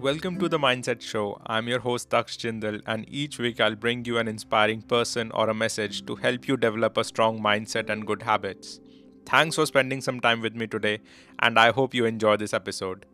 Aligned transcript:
Welcome 0.00 0.38
to 0.38 0.48
the 0.48 0.60
Mindset 0.60 1.00
Show. 1.00 1.40
I'm 1.44 1.66
your 1.66 1.80
host 1.80 2.10
Daksh 2.10 2.38
Jindal, 2.38 2.80
and 2.86 3.04
each 3.08 3.40
week 3.40 3.60
I'll 3.60 3.74
bring 3.74 4.04
you 4.04 4.18
an 4.18 4.28
inspiring 4.28 4.82
person 4.82 5.32
or 5.32 5.50
a 5.50 5.54
message 5.54 6.06
to 6.06 6.14
help 6.14 6.46
you 6.46 6.56
develop 6.56 6.96
a 6.96 7.02
strong 7.02 7.40
mindset 7.40 7.90
and 7.90 8.06
good 8.06 8.22
habits. 8.22 8.78
Thanks 9.26 9.56
for 9.56 9.66
spending 9.66 10.00
some 10.00 10.20
time 10.20 10.40
with 10.40 10.54
me 10.54 10.68
today, 10.68 11.00
and 11.40 11.58
I 11.58 11.72
hope 11.72 11.94
you 11.94 12.04
enjoy 12.04 12.36
this 12.36 12.54
episode. 12.54 13.06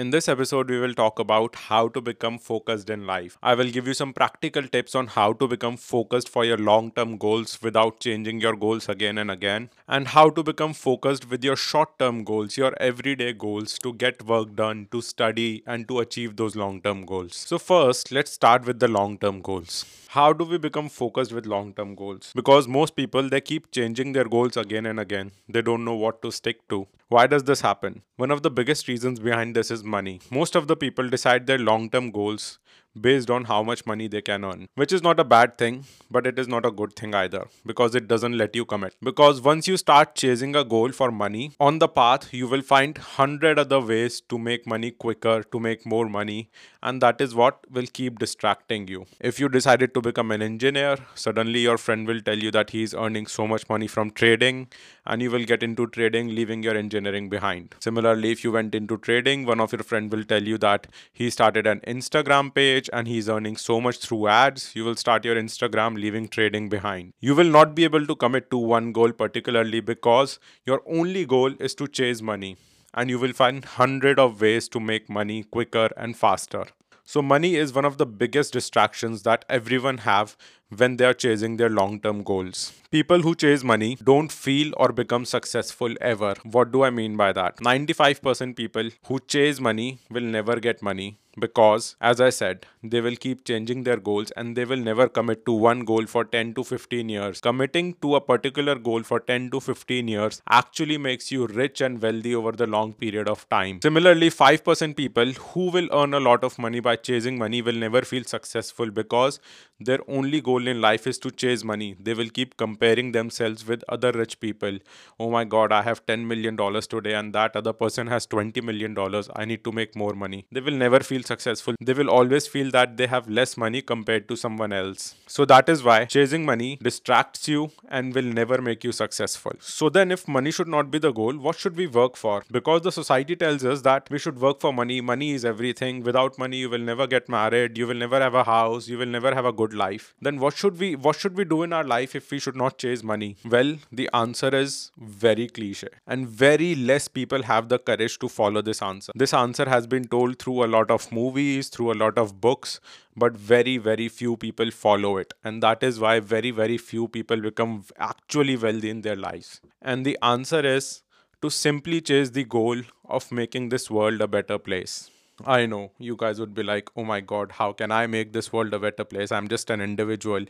In 0.00 0.08
this 0.12 0.30
episode, 0.30 0.70
we 0.70 0.80
will 0.80 0.94
talk 0.94 1.18
about 1.18 1.54
how 1.54 1.88
to 1.88 2.00
become 2.00 2.38
focused 2.38 2.88
in 2.88 3.06
life. 3.06 3.36
I 3.42 3.54
will 3.54 3.70
give 3.70 3.86
you 3.86 3.92
some 3.92 4.14
practical 4.14 4.62
tips 4.62 4.94
on 4.94 5.08
how 5.08 5.34
to 5.34 5.46
become 5.46 5.76
focused 5.76 6.30
for 6.30 6.42
your 6.42 6.56
long 6.56 6.90
term 6.92 7.18
goals 7.18 7.58
without 7.60 8.00
changing 8.00 8.40
your 8.40 8.56
goals 8.56 8.88
again 8.88 9.18
and 9.18 9.30
again, 9.30 9.68
and 9.86 10.08
how 10.08 10.30
to 10.30 10.42
become 10.42 10.72
focused 10.72 11.28
with 11.28 11.44
your 11.44 11.54
short 11.54 11.98
term 11.98 12.24
goals, 12.24 12.56
your 12.56 12.72
everyday 12.80 13.34
goals 13.34 13.78
to 13.80 13.92
get 13.92 14.24
work 14.24 14.56
done, 14.56 14.88
to 14.90 15.02
study, 15.02 15.62
and 15.66 15.86
to 15.88 15.98
achieve 15.98 16.36
those 16.36 16.56
long 16.56 16.80
term 16.80 17.04
goals. 17.04 17.36
So, 17.36 17.58
first, 17.58 18.10
let's 18.10 18.32
start 18.32 18.64
with 18.64 18.80
the 18.80 18.88
long 18.88 19.18
term 19.18 19.42
goals. 19.42 19.84
How 20.14 20.32
do 20.32 20.44
we 20.44 20.58
become 20.58 20.88
focused 20.88 21.30
with 21.30 21.44
long 21.46 21.74
term 21.74 21.94
goals? 21.94 22.32
Because 22.34 22.66
most 22.66 22.96
people 22.96 23.28
they 23.28 23.42
keep 23.42 23.70
changing 23.70 24.14
their 24.14 24.24
goals 24.24 24.56
again 24.56 24.86
and 24.86 24.98
again. 24.98 25.30
They 25.48 25.62
don't 25.62 25.84
know 25.84 25.94
what 25.94 26.20
to 26.22 26.32
stick 26.32 26.66
to. 26.70 26.88
Why 27.10 27.26
does 27.26 27.42
this 27.44 27.60
happen? 27.60 28.02
One 28.16 28.30
of 28.30 28.42
the 28.42 28.50
biggest 28.50 28.86
reasons 28.86 29.18
behind 29.18 29.56
this 29.56 29.70
is 29.70 29.82
money 29.96 30.20
most 30.30 30.56
of 30.60 30.68
the 30.68 30.76
people 30.84 31.08
decide 31.16 31.46
their 31.46 31.58
long 31.70 31.88
term 31.90 32.10
goals 32.10 32.58
based 32.98 33.30
on 33.30 33.44
how 33.44 33.62
much 33.62 33.86
money 33.86 34.08
they 34.08 34.20
can 34.20 34.44
earn, 34.44 34.66
which 34.74 34.92
is 34.92 35.02
not 35.02 35.20
a 35.20 35.24
bad 35.24 35.56
thing, 35.56 35.84
but 36.10 36.26
it 36.26 36.38
is 36.38 36.48
not 36.48 36.66
a 36.66 36.70
good 36.70 36.94
thing 36.96 37.14
either 37.14 37.46
because 37.64 37.94
it 37.94 38.08
doesn't 38.08 38.36
let 38.36 38.56
you 38.56 38.64
commit. 38.64 38.94
Because 39.02 39.40
once 39.40 39.68
you 39.68 39.76
start 39.76 40.14
chasing 40.14 40.56
a 40.56 40.64
goal 40.64 40.90
for 40.90 41.10
money, 41.10 41.52
on 41.60 41.78
the 41.78 41.88
path 41.88 42.32
you 42.34 42.48
will 42.48 42.62
find 42.62 42.98
100 42.98 43.58
other 43.58 43.80
ways 43.80 44.20
to 44.22 44.38
make 44.38 44.66
money 44.66 44.90
quicker, 44.90 45.42
to 45.42 45.60
make 45.60 45.86
more 45.86 46.08
money, 46.08 46.50
and 46.82 47.00
that 47.00 47.20
is 47.20 47.34
what 47.34 47.58
will 47.70 47.86
keep 47.92 48.18
distracting 48.18 48.88
you. 48.88 49.06
If 49.20 49.38
you 49.38 49.48
decided 49.48 49.94
to 49.94 50.00
become 50.00 50.30
an 50.32 50.42
engineer, 50.42 50.96
suddenly 51.14 51.60
your 51.60 51.78
friend 51.78 52.06
will 52.06 52.20
tell 52.20 52.38
you 52.38 52.50
that 52.50 52.70
he 52.70 52.82
is 52.82 52.94
earning 52.94 53.26
so 53.26 53.46
much 53.46 53.68
money 53.68 53.86
from 53.86 54.10
trading, 54.10 54.68
and 55.10 55.20
you 55.20 55.30
will 55.30 55.44
get 55.44 55.64
into 55.64 55.88
trading, 55.88 56.28
leaving 56.28 56.62
your 56.62 56.76
engineering 56.76 57.28
behind. 57.28 57.74
Similarly, 57.80 58.30
if 58.30 58.44
you 58.44 58.52
went 58.52 58.76
into 58.76 58.96
trading, 58.96 59.44
one 59.44 59.58
of 59.58 59.72
your 59.72 59.82
friend 59.82 60.12
will 60.12 60.22
tell 60.22 60.42
you 60.42 60.56
that 60.58 60.86
he 61.12 61.30
started 61.30 61.66
an 61.66 61.80
Instagram 61.80 62.54
page 62.54 62.88
and 62.92 63.08
he's 63.08 63.28
earning 63.28 63.56
so 63.56 63.80
much 63.80 63.98
through 63.98 64.28
ads, 64.28 64.70
you 64.76 64.84
will 64.84 64.94
start 64.94 65.24
your 65.24 65.34
Instagram 65.34 66.00
leaving 66.00 66.28
trading 66.28 66.68
behind. 66.68 67.12
You 67.18 67.34
will 67.34 67.50
not 67.58 67.74
be 67.74 67.82
able 67.82 68.06
to 68.06 68.14
commit 68.14 68.52
to 68.52 68.58
one 68.58 68.92
goal 68.92 69.10
particularly 69.10 69.80
because 69.80 70.38
your 70.64 70.80
only 70.86 71.26
goal 71.26 71.52
is 71.58 71.74
to 71.74 71.88
chase 71.88 72.22
money 72.22 72.56
and 72.94 73.10
you 73.10 73.18
will 73.18 73.32
find 73.32 73.64
hundred 73.64 74.20
of 74.20 74.40
ways 74.40 74.68
to 74.68 74.78
make 74.78 75.10
money 75.10 75.42
quicker 75.42 75.88
and 75.96 76.16
faster. 76.16 76.66
So 77.04 77.20
money 77.20 77.56
is 77.56 77.72
one 77.74 77.84
of 77.84 77.98
the 77.98 78.06
biggest 78.06 78.52
distractions 78.52 79.24
that 79.24 79.44
everyone 79.48 79.98
have 79.98 80.36
when 80.76 80.96
they 80.96 81.04
are 81.04 81.14
chasing 81.14 81.56
their 81.56 81.68
long-term 81.70 82.22
goals. 82.22 82.72
People 82.90 83.22
who 83.22 83.34
chase 83.34 83.62
money 83.62 83.96
don't 84.02 84.32
feel 84.32 84.72
or 84.76 84.92
become 84.92 85.24
successful 85.24 85.94
ever. 86.00 86.34
What 86.42 86.72
do 86.72 86.82
I 86.82 86.90
mean 86.90 87.16
by 87.16 87.32
that? 87.32 87.56
95% 87.58 88.56
people 88.56 88.90
who 89.06 89.20
chase 89.20 89.60
money 89.60 89.98
will 90.10 90.22
never 90.22 90.56
get 90.60 90.82
money 90.82 91.18
because 91.38 91.94
as 92.00 92.20
i 92.20 92.28
said 92.28 92.66
they 92.82 93.00
will 93.00 93.14
keep 93.14 93.44
changing 93.44 93.84
their 93.84 93.96
goals 93.96 94.32
and 94.32 94.56
they 94.56 94.64
will 94.64 94.82
never 94.88 95.08
commit 95.08 95.44
to 95.46 95.52
one 95.52 95.84
goal 95.90 96.04
for 96.06 96.24
10 96.24 96.54
to 96.54 96.64
15 96.64 97.08
years 97.08 97.40
committing 97.40 97.94
to 98.02 98.16
a 98.16 98.20
particular 98.20 98.74
goal 98.74 99.02
for 99.02 99.20
10 99.20 99.50
to 99.50 99.60
15 99.60 100.08
years 100.08 100.42
actually 100.48 100.98
makes 100.98 101.30
you 101.30 101.46
rich 101.46 101.80
and 101.80 102.02
wealthy 102.02 102.34
over 102.34 102.52
the 102.52 102.66
long 102.66 102.92
period 102.92 103.28
of 103.28 103.48
time 103.48 103.80
similarly 103.82 104.28
5% 104.28 104.96
people 104.96 105.32
who 105.32 105.70
will 105.70 105.88
earn 105.92 106.14
a 106.14 106.20
lot 106.20 106.42
of 106.42 106.58
money 106.58 106.80
by 106.80 106.96
chasing 106.96 107.38
money 107.38 107.62
will 107.62 107.80
never 107.86 108.02
feel 108.02 108.24
successful 108.24 108.90
because 108.90 109.38
their 109.78 110.00
only 110.08 110.40
goal 110.40 110.59
in 110.68 110.80
life 110.80 111.06
is 111.06 111.18
to 111.18 111.30
chase 111.30 111.62
money 111.64 111.94
they 112.00 112.14
will 112.14 112.28
keep 112.28 112.56
comparing 112.56 113.12
themselves 113.12 113.66
with 113.66 113.84
other 113.88 114.12
rich 114.12 114.38
people 114.40 114.78
oh 115.18 115.30
my 115.30 115.44
god 115.44 115.72
i 115.72 115.82
have 115.82 116.04
10 116.06 116.26
million 116.26 116.56
dollars 116.56 116.86
today 116.86 117.14
and 117.14 117.32
that 117.32 117.54
other 117.54 117.72
person 117.72 118.06
has 118.08 118.26
20 118.26 118.60
million 118.60 118.94
dollars 118.94 119.30
i 119.36 119.44
need 119.44 119.62
to 119.64 119.72
make 119.72 119.94
more 119.94 120.12
money 120.14 120.44
they 120.50 120.60
will 120.60 120.80
never 120.84 121.00
feel 121.00 121.20
feel 121.20 121.36
successful, 121.36 121.74
they 121.80 121.92
will 121.92 122.10
always 122.10 122.46
feel 122.46 122.70
that 122.70 122.96
they 122.96 123.06
have 123.06 123.28
less 123.28 123.56
money 123.56 123.82
compared 123.82 124.28
to 124.28 124.36
someone 124.36 124.72
else. 124.72 125.14
So 125.26 125.44
that 125.44 125.68
is 125.68 125.82
why 125.82 126.04
chasing 126.04 126.44
money 126.44 126.78
distracts 126.82 127.48
you 127.48 127.70
and 127.88 128.14
will 128.14 128.30
never 128.40 128.60
make 128.62 128.84
you 128.84 128.92
successful. 128.92 129.52
So 129.60 129.88
then, 129.88 130.10
if 130.10 130.26
money 130.28 130.50
should 130.50 130.68
not 130.68 130.90
be 130.90 130.98
the 130.98 131.12
goal, 131.12 131.36
what 131.36 131.58
should 131.58 131.76
we 131.76 131.86
work 131.86 132.16
for? 132.16 132.42
Because 132.50 132.82
the 132.82 132.92
society 132.92 133.36
tells 133.36 133.64
us 133.64 133.82
that 133.82 134.10
we 134.10 134.18
should 134.18 134.40
work 134.40 134.60
for 134.60 134.72
money, 134.72 135.00
money 135.00 135.30
is 135.32 135.44
everything. 135.44 136.02
Without 136.02 136.38
money, 136.38 136.58
you 136.58 136.70
will 136.70 136.86
never 136.90 137.06
get 137.06 137.28
married, 137.28 137.78
you 137.78 137.86
will 137.86 138.02
never 138.04 138.20
have 138.20 138.34
a 138.34 138.44
house, 138.44 138.88
you 138.88 138.98
will 138.98 139.06
never 139.18 139.34
have 139.34 139.44
a 139.44 139.52
good 139.52 139.74
life. 139.74 140.14
Then 140.20 140.38
what 140.38 140.49
should 140.56 140.78
we 140.78 140.96
what 140.96 141.16
should 141.16 141.36
we 141.36 141.44
do 141.44 141.62
in 141.62 141.72
our 141.72 141.84
life 141.84 142.14
if 142.14 142.30
we 142.30 142.38
should 142.38 142.56
not 142.56 142.78
chase 142.78 143.02
money? 143.02 143.36
Well, 143.44 143.76
the 143.90 144.08
answer 144.12 144.54
is 144.54 144.90
very 144.98 145.48
cliche. 145.48 145.88
And 146.06 146.28
very 146.28 146.74
less 146.74 147.08
people 147.08 147.42
have 147.42 147.68
the 147.68 147.78
courage 147.78 148.18
to 148.20 148.28
follow 148.28 148.62
this 148.62 148.82
answer. 148.82 149.12
This 149.14 149.34
answer 149.34 149.68
has 149.68 149.86
been 149.86 150.04
told 150.04 150.38
through 150.38 150.64
a 150.64 150.70
lot 150.76 150.90
of 150.90 151.10
movies, 151.12 151.68
through 151.68 151.92
a 151.92 151.98
lot 152.04 152.18
of 152.18 152.40
books, 152.40 152.80
but 153.16 153.36
very, 153.36 153.76
very 153.78 154.08
few 154.08 154.36
people 154.36 154.70
follow 154.70 155.16
it. 155.16 155.34
And 155.44 155.62
that 155.62 155.82
is 155.82 156.00
why 156.00 156.20
very, 156.20 156.50
very 156.50 156.78
few 156.78 157.08
people 157.08 157.40
become 157.40 157.84
actually 157.98 158.56
wealthy 158.56 158.90
in 158.90 159.02
their 159.02 159.16
lives. 159.16 159.60
And 159.82 160.04
the 160.06 160.18
answer 160.22 160.64
is 160.64 161.02
to 161.42 161.50
simply 161.50 162.00
chase 162.00 162.30
the 162.30 162.44
goal 162.44 162.82
of 163.04 163.32
making 163.32 163.70
this 163.70 163.90
world 163.90 164.20
a 164.20 164.28
better 164.28 164.58
place. 164.58 165.10
I 165.44 165.66
know 165.66 165.92
you 165.98 166.16
guys 166.16 166.38
would 166.40 166.54
be 166.54 166.62
like, 166.62 166.90
oh 166.96 167.04
my 167.04 167.20
god, 167.20 167.52
how 167.52 167.72
can 167.72 167.90
I 167.90 168.06
make 168.06 168.32
this 168.32 168.52
world 168.52 168.74
a 168.74 168.78
better 168.78 169.04
place? 169.04 169.32
I'm 169.32 169.48
just 169.48 169.70
an 169.70 169.80
individual 169.80 170.44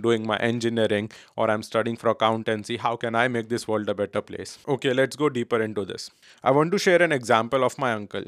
doing 0.00 0.26
my 0.26 0.36
engineering 0.38 1.10
or 1.36 1.50
I'm 1.50 1.62
studying 1.62 1.96
for 1.96 2.08
accountancy. 2.10 2.76
How 2.76 2.96
can 2.96 3.14
I 3.14 3.28
make 3.28 3.48
this 3.48 3.66
world 3.66 3.88
a 3.88 3.94
better 3.94 4.20
place? 4.20 4.58
Okay, 4.68 4.92
let's 4.92 5.16
go 5.16 5.28
deeper 5.28 5.62
into 5.62 5.84
this. 5.84 6.10
I 6.42 6.50
want 6.50 6.72
to 6.72 6.78
share 6.78 7.02
an 7.02 7.12
example 7.12 7.64
of 7.64 7.78
my 7.78 7.92
uncle. 7.92 8.24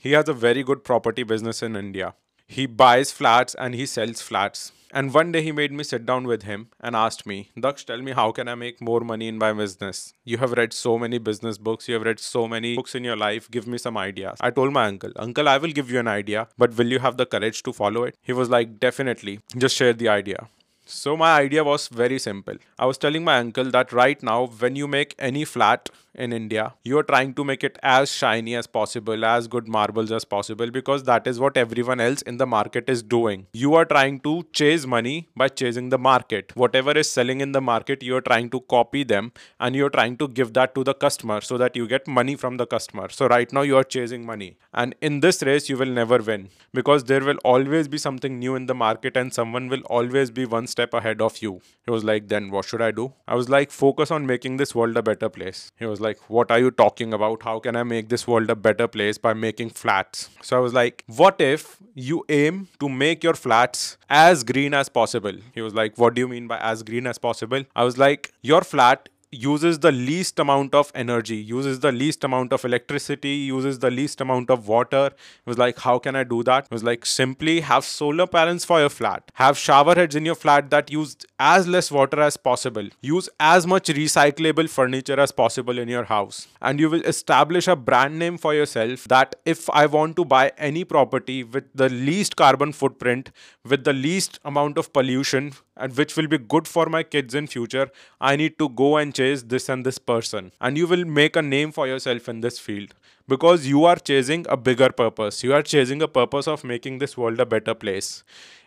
He 0.00 0.12
has 0.12 0.28
a 0.28 0.34
very 0.34 0.62
good 0.62 0.84
property 0.84 1.22
business 1.22 1.62
in 1.62 1.76
India. 1.76 2.14
He 2.48 2.64
buys 2.66 3.12
flats 3.12 3.54
and 3.54 3.74
he 3.74 3.84
sells 3.84 4.22
flats. 4.22 4.72
And 4.90 5.12
one 5.12 5.32
day 5.32 5.42
he 5.42 5.52
made 5.52 5.70
me 5.70 5.84
sit 5.84 6.06
down 6.06 6.26
with 6.26 6.44
him 6.44 6.68
and 6.80 6.96
asked 6.96 7.26
me, 7.26 7.50
Daksh, 7.54 7.84
tell 7.84 8.00
me 8.00 8.12
how 8.12 8.32
can 8.32 8.48
I 8.48 8.54
make 8.54 8.80
more 8.80 9.00
money 9.00 9.28
in 9.28 9.36
my 9.36 9.52
business? 9.52 10.14
You 10.24 10.38
have 10.38 10.52
read 10.52 10.72
so 10.72 10.98
many 10.98 11.18
business 11.18 11.58
books, 11.58 11.88
you 11.88 11.94
have 11.94 12.04
read 12.04 12.18
so 12.18 12.48
many 12.48 12.74
books 12.74 12.94
in 12.94 13.04
your 13.04 13.16
life, 13.16 13.50
give 13.50 13.66
me 13.66 13.76
some 13.76 13.98
ideas. 13.98 14.38
I 14.40 14.50
told 14.50 14.72
my 14.72 14.86
uncle, 14.86 15.12
Uncle, 15.16 15.46
I 15.46 15.58
will 15.58 15.72
give 15.72 15.90
you 15.90 15.98
an 16.00 16.08
idea, 16.08 16.48
but 16.56 16.74
will 16.78 16.86
you 16.86 17.00
have 17.00 17.18
the 17.18 17.26
courage 17.26 17.62
to 17.64 17.72
follow 17.74 18.04
it? 18.04 18.16
He 18.22 18.32
was 18.32 18.48
like, 18.48 18.80
Definitely, 18.80 19.40
just 19.58 19.76
share 19.76 19.92
the 19.92 20.08
idea. 20.08 20.48
So 20.90 21.18
my 21.18 21.38
idea 21.38 21.62
was 21.64 21.88
very 21.88 22.18
simple. 22.18 22.54
I 22.78 22.86
was 22.86 22.96
telling 22.96 23.22
my 23.22 23.36
uncle 23.38 23.70
that 23.72 23.92
right 23.92 24.22
now, 24.22 24.46
when 24.46 24.74
you 24.74 24.88
make 24.88 25.14
any 25.18 25.44
flat 25.44 25.90
in 26.14 26.32
India, 26.32 26.72
you 26.82 26.98
are 26.98 27.02
trying 27.02 27.34
to 27.34 27.44
make 27.44 27.62
it 27.62 27.78
as 27.82 28.10
shiny 28.10 28.54
as 28.56 28.66
possible, 28.66 29.22
as 29.22 29.46
good 29.48 29.68
marbles 29.68 30.10
as 30.10 30.24
possible, 30.24 30.70
because 30.70 31.02
that 31.02 31.26
is 31.26 31.38
what 31.38 31.58
everyone 31.58 32.00
else 32.00 32.22
in 32.22 32.38
the 32.38 32.46
market 32.46 32.88
is 32.88 33.02
doing. 33.02 33.46
You 33.52 33.74
are 33.74 33.84
trying 33.84 34.20
to 34.20 34.46
chase 34.54 34.86
money 34.86 35.28
by 35.36 35.48
chasing 35.48 35.90
the 35.90 35.98
market. 35.98 36.56
Whatever 36.56 36.92
is 36.92 37.10
selling 37.10 37.42
in 37.42 37.52
the 37.52 37.60
market, 37.60 38.02
you 38.02 38.16
are 38.16 38.22
trying 38.22 38.48
to 38.50 38.60
copy 38.62 39.04
them 39.04 39.32
and 39.60 39.76
you're 39.76 39.90
trying 39.90 40.16
to 40.16 40.26
give 40.26 40.54
that 40.54 40.74
to 40.74 40.84
the 40.84 40.94
customer 40.94 41.42
so 41.42 41.58
that 41.58 41.76
you 41.76 41.86
get 41.86 42.08
money 42.08 42.34
from 42.34 42.56
the 42.56 42.66
customer. 42.66 43.10
So 43.10 43.26
right 43.26 43.52
now 43.52 43.60
you 43.60 43.76
are 43.76 43.84
chasing 43.84 44.24
money. 44.24 44.56
And 44.72 44.94
in 45.02 45.20
this 45.20 45.42
race, 45.42 45.68
you 45.68 45.76
will 45.76 45.92
never 46.00 46.18
win 46.18 46.48
because 46.72 47.04
there 47.04 47.20
will 47.20 47.38
always 47.44 47.88
be 47.88 47.98
something 47.98 48.38
new 48.38 48.54
in 48.54 48.66
the 48.66 48.74
market 48.74 49.18
and 49.18 49.34
someone 49.34 49.68
will 49.68 49.82
always 49.82 50.30
be 50.30 50.46
one 50.46 50.66
step 50.66 50.77
ahead 50.84 51.20
of 51.20 51.38
you. 51.42 51.60
He 51.84 51.90
was 51.90 52.04
like, 52.04 52.28
then 52.28 52.50
what 52.50 52.64
should 52.64 52.82
I 52.82 52.90
do? 52.90 53.12
I 53.26 53.34
was 53.34 53.48
like, 53.48 53.70
focus 53.70 54.10
on 54.10 54.26
making 54.26 54.56
this 54.56 54.74
world 54.74 54.96
a 54.96 55.02
better 55.02 55.28
place. 55.28 55.72
He 55.78 55.86
was 55.86 56.00
like, 56.00 56.18
What 56.28 56.50
are 56.50 56.58
you 56.58 56.70
talking 56.70 57.12
about? 57.12 57.42
How 57.42 57.58
can 57.58 57.76
I 57.76 57.82
make 57.82 58.08
this 58.08 58.26
world 58.26 58.50
a 58.50 58.56
better 58.56 58.86
place 58.86 59.18
by 59.18 59.34
making 59.34 59.70
flats? 59.70 60.28
So 60.42 60.56
I 60.56 60.60
was 60.60 60.74
like, 60.74 61.04
What 61.06 61.40
if 61.40 61.76
you 61.94 62.24
aim 62.28 62.68
to 62.80 62.88
make 62.88 63.24
your 63.24 63.34
flats 63.34 63.96
as 64.08 64.44
green 64.44 64.74
as 64.74 64.88
possible? 64.88 65.32
He 65.54 65.60
was 65.60 65.74
like, 65.74 65.98
What 65.98 66.14
do 66.14 66.20
you 66.20 66.28
mean 66.28 66.46
by 66.46 66.58
as 66.58 66.82
green 66.82 67.06
as 67.06 67.18
possible? 67.18 67.64
I 67.74 67.84
was 67.84 67.98
like, 67.98 68.32
Your 68.42 68.62
flat 68.62 69.08
uses 69.30 69.80
the 69.80 69.92
least 69.92 70.38
amount 70.38 70.74
of 70.74 70.90
energy, 70.94 71.36
uses 71.36 71.80
the 71.80 71.92
least 71.92 72.24
amount 72.24 72.52
of 72.52 72.64
electricity, 72.64 73.30
uses 73.30 73.78
the 73.78 73.90
least 73.90 74.20
amount 74.20 74.50
of 74.50 74.68
water. 74.68 75.06
It 75.06 75.46
was 75.46 75.58
like, 75.58 75.78
how 75.78 75.98
can 75.98 76.16
I 76.16 76.24
do 76.24 76.42
that? 76.44 76.64
It 76.64 76.70
was 76.70 76.82
like, 76.82 77.04
simply 77.04 77.60
have 77.60 77.84
solar 77.84 78.26
panels 78.26 78.64
for 78.64 78.80
your 78.80 78.88
flat, 78.88 79.30
have 79.34 79.58
shower 79.58 79.94
heads 79.94 80.16
in 80.16 80.24
your 80.24 80.34
flat 80.34 80.70
that 80.70 80.90
use 80.90 81.16
as 81.38 81.68
less 81.68 81.90
water 81.90 82.20
as 82.20 82.36
possible, 82.36 82.88
use 83.02 83.28
as 83.38 83.66
much 83.66 83.88
recyclable 83.88 84.68
furniture 84.68 85.20
as 85.20 85.30
possible 85.30 85.78
in 85.78 85.88
your 85.88 86.04
house, 86.04 86.48
and 86.62 86.80
you 86.80 86.88
will 86.88 87.02
establish 87.02 87.68
a 87.68 87.76
brand 87.76 88.18
name 88.18 88.38
for 88.38 88.54
yourself 88.54 89.04
that 89.04 89.36
if 89.44 89.68
I 89.70 89.86
want 89.86 90.16
to 90.16 90.24
buy 90.24 90.52
any 90.56 90.84
property 90.84 91.44
with 91.44 91.64
the 91.74 91.88
least 91.88 92.36
carbon 92.36 92.72
footprint, 92.72 93.30
with 93.64 93.84
the 93.84 93.92
least 93.92 94.40
amount 94.44 94.78
of 94.78 94.92
pollution, 94.92 95.52
and 95.76 95.96
which 95.96 96.16
will 96.16 96.26
be 96.26 96.38
good 96.38 96.66
for 96.66 96.86
my 96.86 97.04
kids 97.04 97.34
in 97.34 97.46
future, 97.46 97.88
I 98.20 98.34
need 98.34 98.58
to 98.58 98.68
go 98.68 98.96
and 98.96 99.14
chase 99.18 99.42
this 99.54 99.68
and 99.68 99.86
this 99.86 99.98
person. 99.98 100.52
And 100.60 100.76
you 100.76 100.86
will 100.86 101.04
make 101.04 101.36
a 101.36 101.42
name 101.42 101.72
for 101.72 101.86
yourself 101.86 102.28
in 102.28 102.40
this 102.40 102.58
field. 102.58 102.94
Because 103.26 103.66
you 103.66 103.84
are 103.84 103.96
chasing 103.96 104.46
a 104.48 104.56
bigger 104.56 104.90
purpose. 104.90 105.42
You 105.44 105.52
are 105.54 105.62
chasing 105.62 106.02
a 106.02 106.08
purpose 106.08 106.48
of 106.48 106.64
making 106.64 106.98
this 106.98 107.16
world 107.16 107.40
a 107.40 107.46
better 107.46 107.74
place 107.74 108.22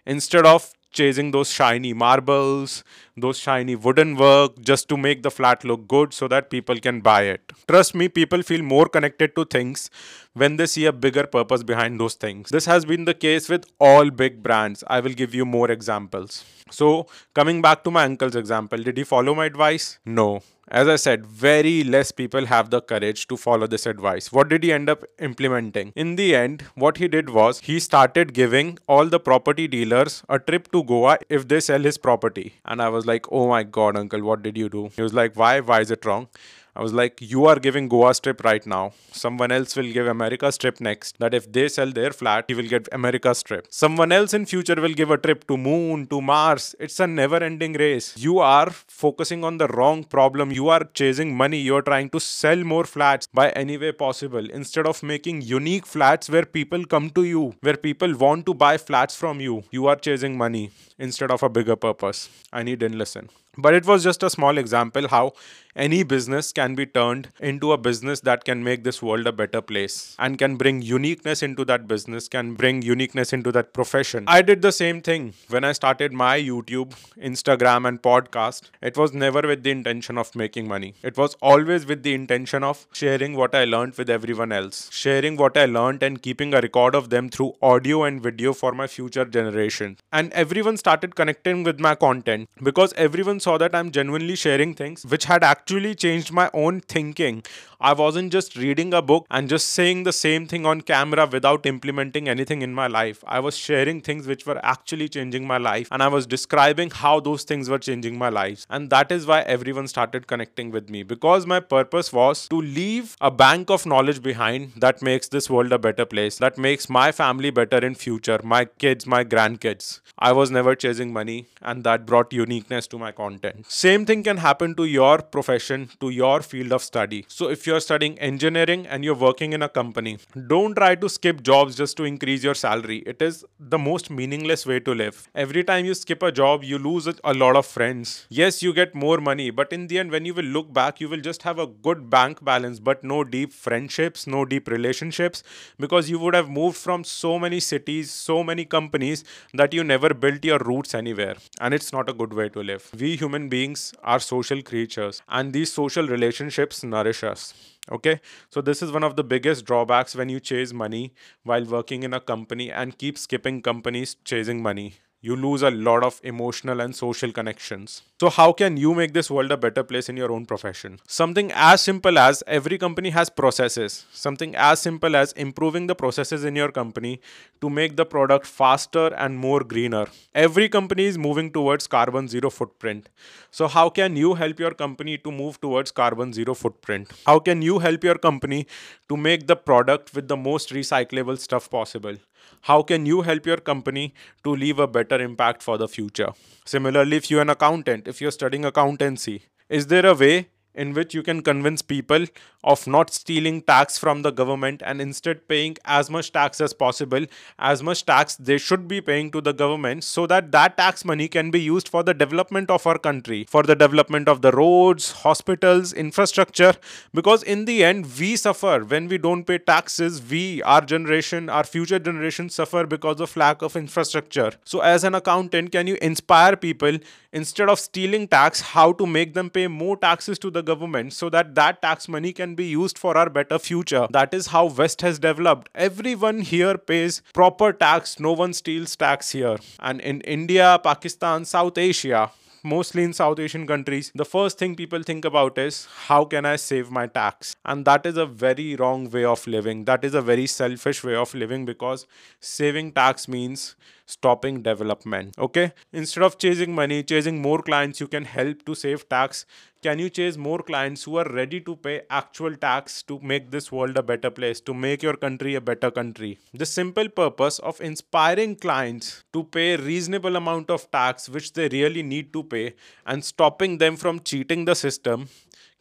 instead 0.06 0.46
of 0.46 0.72
chasing 0.92 1.32
those 1.32 1.50
shiny 1.50 1.94
marbles, 1.94 2.84
those 3.16 3.38
shiny 3.38 3.76
wooden 3.76 4.16
work 4.16 4.60
just 4.60 4.90
to 4.90 4.98
make 4.98 5.24
the 5.24 5.32
flat 5.32 5.64
look 5.64 5.88
good 5.88 6.14
so 6.14 6.28
that 6.28 6.50
people 6.50 6.76
can 6.76 7.00
buy 7.02 7.24
it. 7.24 7.52
Trust 7.68 7.96
me, 7.96 8.10
people 8.10 8.44
feel 8.44 8.62
more 8.62 8.88
connected 8.88 9.36
to 9.36 9.46
things 9.46 9.90
when 10.34 10.58
they 10.58 10.66
see 10.66 10.86
a 10.86 10.92
bigger 10.92 11.26
purpose 11.26 11.64
behind 11.64 12.00
those 12.00 12.16
things. 12.16 12.50
This 12.50 12.66
has 12.66 12.86
been 12.86 13.06
the 13.06 13.14
case 13.14 13.50
with 13.50 13.66
all 13.80 14.10
big 14.10 14.44
brands. 14.44 14.84
I 14.88 15.00
will 15.00 15.14
give 15.14 15.34
you 15.34 15.46
more 15.46 15.72
examples. 15.72 16.44
So, 16.70 17.08
coming 17.34 17.62
back 17.62 17.84
to 17.86 17.92
my 17.92 18.04
uncle's 18.06 18.36
example, 18.36 18.78
did 18.78 18.98
he 18.98 19.04
follow 19.04 19.34
my 19.36 19.46
advice? 19.46 20.00
No. 20.06 20.42
As 20.74 20.88
I 20.88 20.96
said, 20.96 21.26
very 21.26 21.84
less 21.84 22.14
people 22.14 22.46
have 22.46 22.70
the 22.70 22.82
courage 22.82 23.28
to 23.28 23.36
follow 23.36 23.68
this 23.68 23.86
advice. 23.86 24.32
What 24.32 24.48
did 24.48 24.64
he 24.64 24.72
end 24.72 24.90
up 24.90 25.04
implementing? 25.20 25.92
In 25.98 26.16
the 26.16 26.34
end, 26.34 26.62
what 26.76 26.96
he 26.96 27.10
did 27.10 27.30
was 27.30 27.60
he 27.60 27.78
started 27.78 28.34
giving 28.34 28.80
all 28.88 29.06
the 29.08 29.20
property 29.20 29.68
dealers 29.68 30.24
a 30.30 30.40
trip 30.40 30.72
to 30.72 30.84
Goa 30.86 31.18
if 31.28 31.50
they 31.50 31.60
sell 31.60 31.82
his 31.82 31.98
property. 31.98 32.54
And 32.64 32.82
I 32.82 32.88
was 32.88 33.06
like, 33.06 33.26
oh 33.34 33.50
my 33.50 33.64
god, 33.64 33.98
uncle, 33.98 34.24
what 34.24 34.44
did 34.44 34.58
you 34.58 34.70
do? 34.70 34.90
He 34.96 35.02
was 35.02 35.14
like, 35.14 35.36
why? 35.36 35.60
Why 35.60 35.82
is 35.82 35.92
it 35.92 36.06
wrong? 36.06 36.30
I 36.74 36.82
was 36.82 36.94
like, 36.94 37.20
you 37.20 37.46
are 37.48 37.60
giving 37.60 37.90
Goa 37.90 38.14
strip 38.14 38.46
right 38.46 38.66
now. 38.66 38.94
Someone 39.12 39.52
else 39.52 39.76
will 39.76 39.92
give 39.92 40.08
America 40.08 40.50
strip 40.54 40.80
next. 40.80 41.20
That 41.20 41.34
if 41.34 41.52
they 41.52 41.68
sell 41.68 41.92
their 41.92 42.12
flat, 42.12 42.46
he 42.48 42.54
will 42.54 42.68
get 42.68 42.88
America 42.94 43.36
strip. 43.36 43.68
Someone 43.70 44.14
else 44.14 44.34
in 44.34 44.46
future 44.46 44.76
will 44.76 44.94
give 44.94 45.12
a 45.12 45.18
trip 45.18 45.46
to 45.48 45.58
moon, 45.58 46.08
to 46.08 46.22
Mars. 46.22 46.74
It's 46.80 47.02
a 47.02 47.08
never-ending 47.08 47.74
race. 47.74 48.16
You 48.18 48.40
are 48.40 48.70
focusing 48.70 49.44
on 49.44 49.58
the 49.58 49.68
wrong 49.68 50.06
problem. 50.06 50.52
You 50.52 50.70
are 50.70 50.86
chasing 50.94 51.36
money. 51.36 51.58
You 51.58 51.76
are 51.76 51.82
trying 51.82 52.10
to 52.12 52.22
sell 52.22 52.64
more 52.64 52.86
flats 52.86 53.28
by 53.34 53.50
any 53.50 53.78
way 53.78 53.92
possible 53.92 54.50
instead 54.50 54.88
of 54.88 55.04
making 55.04 55.42
unique 55.42 55.86
flats 55.86 56.30
where 56.30 56.46
people 56.46 56.86
come 56.86 57.10
to 57.10 57.26
you, 57.26 57.54
where 57.60 57.76
people 57.76 58.16
want 58.16 58.46
to 58.46 58.54
buy 58.54 58.78
flats 58.78 59.14
from 59.16 59.42
you. 59.42 59.64
You 59.72 59.88
are 59.88 59.98
chasing 59.98 60.38
money 60.38 60.72
instead 60.98 61.32
of 61.32 61.44
a 61.44 61.50
bigger 61.50 61.76
purpose. 61.76 62.30
And 62.54 62.70
he 62.70 62.78
didn't 62.78 62.98
listen. 62.98 63.30
But 63.58 63.74
it 63.74 63.86
was 63.86 64.04
just 64.04 64.24
a 64.24 64.30
small 64.30 64.58
example 64.58 65.10
how 65.10 65.34
any 65.76 66.04
business 66.04 66.52
can 66.52 66.76
be 66.76 66.86
turned 66.86 67.30
into 67.40 67.72
a 67.72 67.78
business 67.78 68.22
that 68.22 68.44
can 68.44 68.64
make 68.64 68.84
this 68.84 69.02
world 69.02 69.28
a 69.28 69.32
better 69.32 69.62
place 69.62 70.16
and 70.20 70.38
can 70.38 70.56
bring 70.58 70.82
uniqueness 70.82 71.42
into 71.44 71.66
that 71.66 71.88
business, 71.88 72.28
can 72.28 72.56
bring 72.56 72.82
uniqueness 72.82 73.34
into 73.34 73.52
that 73.54 73.74
profession. 73.74 74.26
I 74.28 74.42
did 74.42 74.62
the 74.62 74.72
same 74.72 75.02
thing 75.02 75.34
when 75.50 75.64
I 75.64 75.72
started 75.72 76.14
my 76.14 76.40
YouTube, 76.40 76.94
Instagram, 77.18 77.88
and 77.88 78.02
podcast. 78.02 78.70
It 78.82 78.98
was 78.98 79.14
never 79.14 79.42
with 79.42 79.64
the 79.64 79.72
intention 79.72 80.18
of 80.18 80.36
making 80.36 80.68
money, 80.68 80.94
it 81.04 81.18
was 81.18 81.36
always 81.42 81.86
with 81.86 82.04
the 82.04 82.14
intention 82.14 82.64
of 82.64 82.86
sharing 82.94 83.36
what 83.36 83.56
I 83.56 83.66
learned 83.66 83.96
with 83.98 84.10
everyone 84.10 84.52
else, 84.52 84.90
sharing 84.92 85.38
what 85.38 85.58
I 85.58 85.66
learned 85.66 86.04
and 86.04 86.22
keeping 86.22 86.54
a 86.54 86.62
record 86.62 86.96
of 86.96 87.10
them 87.10 87.30
through 87.30 87.54
audio 87.62 88.04
and 88.04 88.22
video 88.22 88.54
for 88.54 88.72
my 88.74 88.88
future 88.88 89.26
generation. 89.26 89.98
And 90.12 90.32
everyone 90.34 90.78
started 90.78 91.16
connecting 91.16 91.64
with 91.64 91.80
my 91.80 91.96
content 91.96 92.50
because 92.62 92.94
everyone 92.94 93.40
saw 93.42 93.58
that 93.58 93.76
I'm 93.76 93.92
genuinely 93.92 94.36
sharing 94.36 94.74
things 94.74 95.06
which 95.06 95.26
had 95.26 95.44
actually 95.44 95.96
changed 95.96 96.32
my 96.32 96.50
own 96.54 96.82
thinking. 96.82 97.44
I 97.84 97.94
wasn't 97.94 98.32
just 98.32 98.56
reading 98.56 98.94
a 98.94 99.02
book 99.02 99.26
and 99.32 99.50
just 99.50 99.70
saying 99.70 100.04
the 100.04 100.14
same 100.14 100.46
thing 100.46 100.68
on 100.68 100.82
camera 100.82 101.26
without 101.26 101.66
implementing 101.66 102.30
anything 102.30 102.62
in 102.62 102.76
my 102.76 102.86
life. 102.86 103.24
I 103.26 103.40
was 103.40 103.58
sharing 103.58 104.02
things 104.02 104.28
which 104.28 104.46
were 104.46 104.64
actually 104.64 105.10
changing 105.10 105.48
my 105.48 105.58
life 105.58 105.88
and 105.90 106.04
I 106.04 106.08
was 106.08 106.28
describing 106.28 106.92
how 106.92 107.20
those 107.20 107.44
things 107.44 107.72
were 107.72 107.80
changing 107.80 108.20
my 108.20 108.30
life. 108.30 108.68
And 108.70 108.92
that 108.92 109.12
is 109.12 109.26
why 109.26 109.42
everyone 109.42 109.88
started 109.88 110.28
connecting 110.28 110.70
with 110.70 110.92
me 110.92 111.02
because 111.02 111.48
my 111.48 111.60
purpose 111.60 112.14
was 112.14 112.48
to 112.50 112.62
leave 112.62 113.18
a 113.20 113.32
bank 113.32 113.72
of 113.72 113.88
knowledge 113.88 114.22
behind 114.22 114.74
that 114.76 115.02
makes 115.02 115.30
this 115.30 115.50
world 115.50 115.72
a 115.72 115.80
better 115.80 116.06
place, 116.06 116.38
that 116.38 116.60
makes 116.60 116.88
my 116.88 117.12
family 117.12 117.50
better 117.50 117.80
in 117.80 117.96
future, 117.96 118.40
my 118.44 118.66
kids, 118.66 119.08
my 119.08 119.24
grandkids. 119.24 120.02
I 120.20 120.34
was 120.34 120.52
never 120.52 120.76
chasing 120.76 121.12
money 121.12 121.48
and 121.64 121.84
that 121.84 122.06
brought 122.06 122.32
uniqueness 122.32 122.86
to 122.90 123.00
my 123.00 123.12
content. 123.12 123.66
Same 123.72 124.06
thing 124.06 124.22
can 124.22 124.38
happen 124.38 124.76
to 124.76 124.86
your 124.86 125.18
profession, 125.18 125.90
to 126.00 126.12
your 126.12 126.42
field 126.44 126.74
of 126.74 126.84
study. 126.84 127.26
So 127.28 127.50
if 127.50 127.66
you're 127.66 127.71
studying 127.80 128.18
engineering 128.20 128.86
and 128.88 129.04
you're 129.04 129.16
working 129.16 129.54
in 129.54 129.62
a 129.62 129.70
company, 129.70 130.18
don't 130.48 130.76
try 130.76 130.96
to 130.96 131.08
skip 131.10 131.42
jobs 131.42 131.76
just 131.76 131.96
to 131.98 132.04
increase 132.04 132.44
your 132.44 132.56
salary. 132.56 132.98
It 133.06 133.22
is 133.22 133.46
the 133.60 133.78
most 133.78 134.10
meaningless 134.10 134.66
way 134.66 134.80
to 134.80 134.94
live. 134.94 135.30
Every 135.34 135.64
time 135.64 135.86
you 135.86 135.94
skip 135.94 136.22
a 136.24 136.32
job, 136.32 136.64
you 136.64 136.78
lose 136.78 137.08
a 137.24 137.34
lot 137.34 137.56
of 137.56 137.66
friends. 137.66 138.26
Yes, 138.30 138.62
you 138.62 138.74
get 138.74 138.94
more 138.94 139.20
money, 139.20 139.50
but 139.50 139.72
in 139.72 139.88
the 139.88 140.00
end, 140.00 140.12
when 140.12 140.26
you 140.26 140.34
will 140.34 140.46
look 140.46 140.74
back, 140.74 141.00
you 141.00 141.10
will 141.10 141.22
just 141.22 141.44
have 141.44 141.60
a 141.60 141.68
good 141.68 142.10
bank 142.10 142.44
balance, 142.44 142.80
but 142.80 143.04
no 143.04 143.24
deep 143.24 143.54
friendships, 143.54 144.28
no 144.28 144.46
deep 144.46 144.68
relationships, 144.68 145.44
because 145.80 146.10
you 146.10 146.20
would 146.20 146.34
have 146.34 146.50
moved 146.50 146.78
from 146.78 147.04
so 147.04 147.38
many 147.40 147.60
cities, 147.60 148.12
so 148.12 148.44
many 148.44 148.66
companies 148.66 149.24
that 149.54 149.74
you 149.74 149.84
never 149.84 150.14
built 150.14 150.44
your 150.44 150.60
roots 150.60 150.94
anywhere. 150.94 151.36
And 151.60 151.74
it's 151.74 151.94
not 151.94 152.10
a 152.10 152.14
good 152.14 152.34
way 152.34 152.50
to 152.50 152.62
live. 152.62 152.90
We 152.98 153.16
human 153.16 153.50
beings 153.50 153.94
are 154.04 154.20
social 154.20 154.62
creatures, 154.62 155.22
and 155.30 155.54
these 155.54 155.72
social 155.72 156.08
relationships 156.08 156.84
nourish 156.84 157.24
us 157.24 157.54
okay? 157.92 158.20
So 158.50 158.62
this 158.62 158.82
is 158.82 158.92
one 158.92 159.04
of 159.04 159.16
the 159.16 159.24
biggest 159.24 159.66
drawbacks 159.66 160.16
when 160.16 160.30
you 160.30 160.40
chase 160.40 160.74
money 160.74 161.14
while 161.44 161.66
working 161.66 162.04
in 162.04 162.14
a 162.14 162.20
company 162.20 162.72
and 162.72 162.98
keep 162.98 163.18
skipping 163.18 163.62
companies 163.62 164.16
chasing 164.24 164.62
money 164.62 164.96
you 165.24 165.36
lose 165.36 165.62
a 165.62 165.70
lot 165.70 166.04
of 166.04 166.20
emotional 166.24 166.82
and 166.82 166.96
social 166.96 167.32
connections. 167.32 168.02
So, 168.20 168.30
how 168.30 168.52
can 168.54 168.76
you 168.76 168.96
make 168.96 169.14
this 169.14 169.30
world 169.30 169.52
a 169.52 169.58
better 169.58 169.84
place 169.84 170.10
in 170.10 170.18
your 170.18 170.32
own 170.32 170.48
profession? 170.48 171.00
Something 171.08 171.52
as 171.54 171.82
simple 171.82 172.18
as 172.18 172.44
every 172.48 172.80
company 172.80 173.12
has 173.12 173.30
processes, 173.30 174.06
something 174.12 174.56
as 174.56 174.80
simple 174.80 175.16
as 175.16 175.32
improving 175.34 175.86
the 175.86 175.94
processes 175.94 176.44
in 176.44 176.56
your 176.56 176.72
company 176.72 177.22
to 177.62 177.70
make 177.70 177.98
the 177.98 178.06
product 178.06 178.48
faster 178.48 179.08
and 179.14 179.38
more 179.38 179.60
greener. 179.64 180.08
Every 180.34 180.68
company 180.70 181.06
is 181.06 181.20
moving 181.20 181.52
towards 181.52 181.86
carbon 181.86 182.28
zero 182.28 182.50
footprint. 182.50 183.10
So, 183.52 183.68
how 183.68 183.90
can 183.90 184.16
you 184.16 184.34
help 184.34 184.60
your 184.60 184.72
company 184.72 185.20
to 185.20 185.32
move 185.32 185.62
towards 185.62 185.92
carbon 185.92 186.34
zero 186.34 186.56
footprint? 186.56 187.12
How 187.28 187.38
can 187.38 187.62
you 187.62 187.78
help 187.78 188.04
your 188.04 188.18
company 188.18 188.66
to 189.08 189.18
make 189.18 189.46
the 189.46 189.56
product 189.56 190.16
with 190.16 190.28
the 190.28 190.38
most 190.38 190.70
recyclable 190.72 191.38
stuff 191.38 191.70
possible? 191.70 192.16
How 192.62 192.82
can 192.84 193.06
you 193.06 193.22
help 193.22 193.46
your 193.46 193.58
company 193.58 194.14
to 194.44 194.56
leave 194.56 194.80
a 194.80 194.88
better 194.88 195.20
impact 195.20 195.64
for 195.64 195.78
the 195.78 195.88
future? 195.88 196.30
Similarly, 196.66 197.18
if 197.18 197.32
you're 197.32 197.42
an 197.42 197.50
accountant, 197.50 198.08
if 198.08 198.22
you're 198.22 198.32
studying 198.32 198.66
accountancy, 198.66 199.44
is 199.70 199.88
there 199.88 200.06
a 200.06 200.14
way 200.14 200.50
in 200.76 200.94
which 200.94 201.14
you 201.14 201.24
can 201.24 201.42
convince 201.42 201.82
people 201.82 202.26
of 202.64 202.86
not 202.88 203.12
stealing 203.12 203.62
tax 203.62 203.98
from 203.98 204.22
the 204.22 204.32
government 204.32 204.82
and 204.86 205.02
instead 205.02 205.48
paying 205.48 205.76
as 205.86 206.10
much 206.10 206.32
tax 206.32 206.62
as 206.62 206.74
possible 206.74 207.26
as 207.58 207.82
much 207.82 208.06
tax 208.06 208.36
they 208.36 208.58
should 208.58 208.88
be 208.88 209.02
paying 209.02 209.32
to 209.32 209.42
the 209.42 209.54
government 209.54 210.04
so 210.04 210.28
that 210.28 210.52
that 210.52 210.78
tax 210.78 211.04
money 211.04 211.28
can 211.28 211.50
be 211.52 211.60
used 211.60 211.90
for 211.90 212.04
the 212.04 212.14
development 212.14 212.70
of 212.70 212.86
our 212.86 212.98
country 212.98 213.46
for 213.50 213.64
the 213.64 213.76
development 213.76 214.28
of 214.28 214.42
the 214.42 214.52
roads 214.52 215.12
hospitals 215.12 215.94
infrastructure. 215.94 216.74
Because 217.14 217.44
in 217.44 217.66
the 217.66 217.84
end 217.84 218.06
we 218.20 218.36
suffer. 218.36 218.84
When 218.84 219.08
we 219.08 219.18
don't 219.18 219.44
pay 219.44 219.58
taxes 219.58 220.22
we 220.30 220.62
our 220.64 220.82
generation 220.82 221.50
our 221.50 221.64
future 221.64 222.00
generations 222.00 222.56
suffer 222.56 222.86
because 222.86 223.20
of 223.20 223.36
lack 223.36 223.62
of 223.62 223.76
infrastructure. 223.76 224.52
So 224.66 224.82
as 224.82 225.04
an 225.04 225.16
accountant 225.16 225.72
can 225.72 225.88
you 225.88 225.98
inspire 226.02 226.56
people 226.56 226.98
instead 227.34 227.70
of 227.70 227.80
stealing 227.80 228.28
tax 228.28 228.62
how 228.62 228.92
to 228.94 229.06
make 229.06 229.34
them 229.34 229.50
pay 229.50 229.68
more 229.68 229.98
taxes 229.98 230.38
to 230.40 230.52
the 230.62 230.68
government 230.72 231.14
so 231.20 231.30
that 231.38 231.54
that 231.62 231.82
tax 231.82 232.08
money 232.18 232.34
can 232.42 232.56
be 232.56 232.68
used 232.72 232.98
for 233.06 233.18
our 233.18 233.30
better 233.30 233.60
future 233.70 234.08
that 234.20 234.34
is 234.42 234.52
how 234.56 234.66
west 234.82 235.08
has 235.10 235.24
developed 235.30 235.70
everyone 235.92 236.44
here 236.54 236.78
pays 236.78 237.22
proper 237.34 237.72
tax 237.86 238.20
no 238.20 238.34
one 238.44 238.54
steals 238.62 238.96
tax 239.08 239.32
here 239.40 239.58
and 239.80 240.02
in 240.14 240.22
india 240.38 240.70
pakistan 240.92 241.50
south 241.56 241.78
asia 241.88 242.30
mostly 242.64 243.04
in 243.04 243.14
South 243.14 243.40
Asian 243.40 243.66
countries, 243.66 244.12
the 244.14 244.26
first 244.26 244.58
thing 244.58 244.76
people 244.76 245.04
think 245.04 245.26
about 245.26 245.58
is 245.58 245.88
how 246.08 246.24
can 246.26 246.46
I 246.46 246.56
save 246.56 246.92
my 246.92 247.08
tax? 247.08 247.56
And 247.66 247.86
that 247.86 248.06
is 248.06 248.18
a 248.18 248.26
very 248.26 248.76
wrong 248.76 249.10
way 249.10 249.26
of 249.26 249.46
living. 249.48 249.86
That 249.86 250.04
is 250.04 250.14
a 250.14 250.22
very 250.22 250.48
selfish 250.48 251.04
way 251.04 251.16
of 251.16 251.34
living 251.34 251.66
because 251.66 252.06
saving 252.40 252.92
tax 252.94 253.28
means 253.28 253.76
stopping 254.06 254.62
development. 254.62 255.36
Okay? 255.38 255.74
Instead 255.94 256.24
of 256.24 256.38
chasing 256.38 256.74
money, 256.74 257.04
chasing 257.04 257.42
more 257.42 257.62
clients, 257.62 258.00
you 258.00 258.08
can 258.08 258.26
help 258.26 258.66
to 258.66 258.76
save 258.76 259.08
tax. 259.10 259.46
Can 259.82 259.98
you 259.98 260.10
chase 260.10 260.38
more 260.38 260.60
clients 260.60 261.04
who 261.04 261.18
are 261.18 261.26
ready 261.26 261.60
to 261.62 261.76
pay 261.76 262.02
actual 262.10 262.56
tax 262.56 263.02
to 263.04 263.20
make 263.20 263.50
this 263.50 263.72
world 263.72 263.98
a 263.98 264.04
better 264.04 264.30
place, 264.30 264.62
to 264.62 264.74
make 264.74 265.02
your 265.02 265.16
country 265.16 265.56
a 265.56 265.62
better 265.62 265.90
country? 265.90 266.38
The 266.54 266.68
simple 266.68 267.10
purpose 267.10 267.58
of 267.60 267.82
inspiring 267.82 268.58
clients 268.58 269.24
to 269.34 269.44
pay 269.44 269.78
reasonable 269.78 270.36
amount 270.36 270.70
of 270.70 270.90
tax 270.92 271.30
which 271.30 271.54
they 271.54 271.68
really 271.70 272.04
need 272.04 272.32
to 272.34 272.44
pay 272.44 272.76
and 273.06 273.26
stopping 273.26 273.80
them 273.80 273.96
from 273.96 274.20
cheating 274.20 274.66
the 274.66 274.76
system 274.76 275.30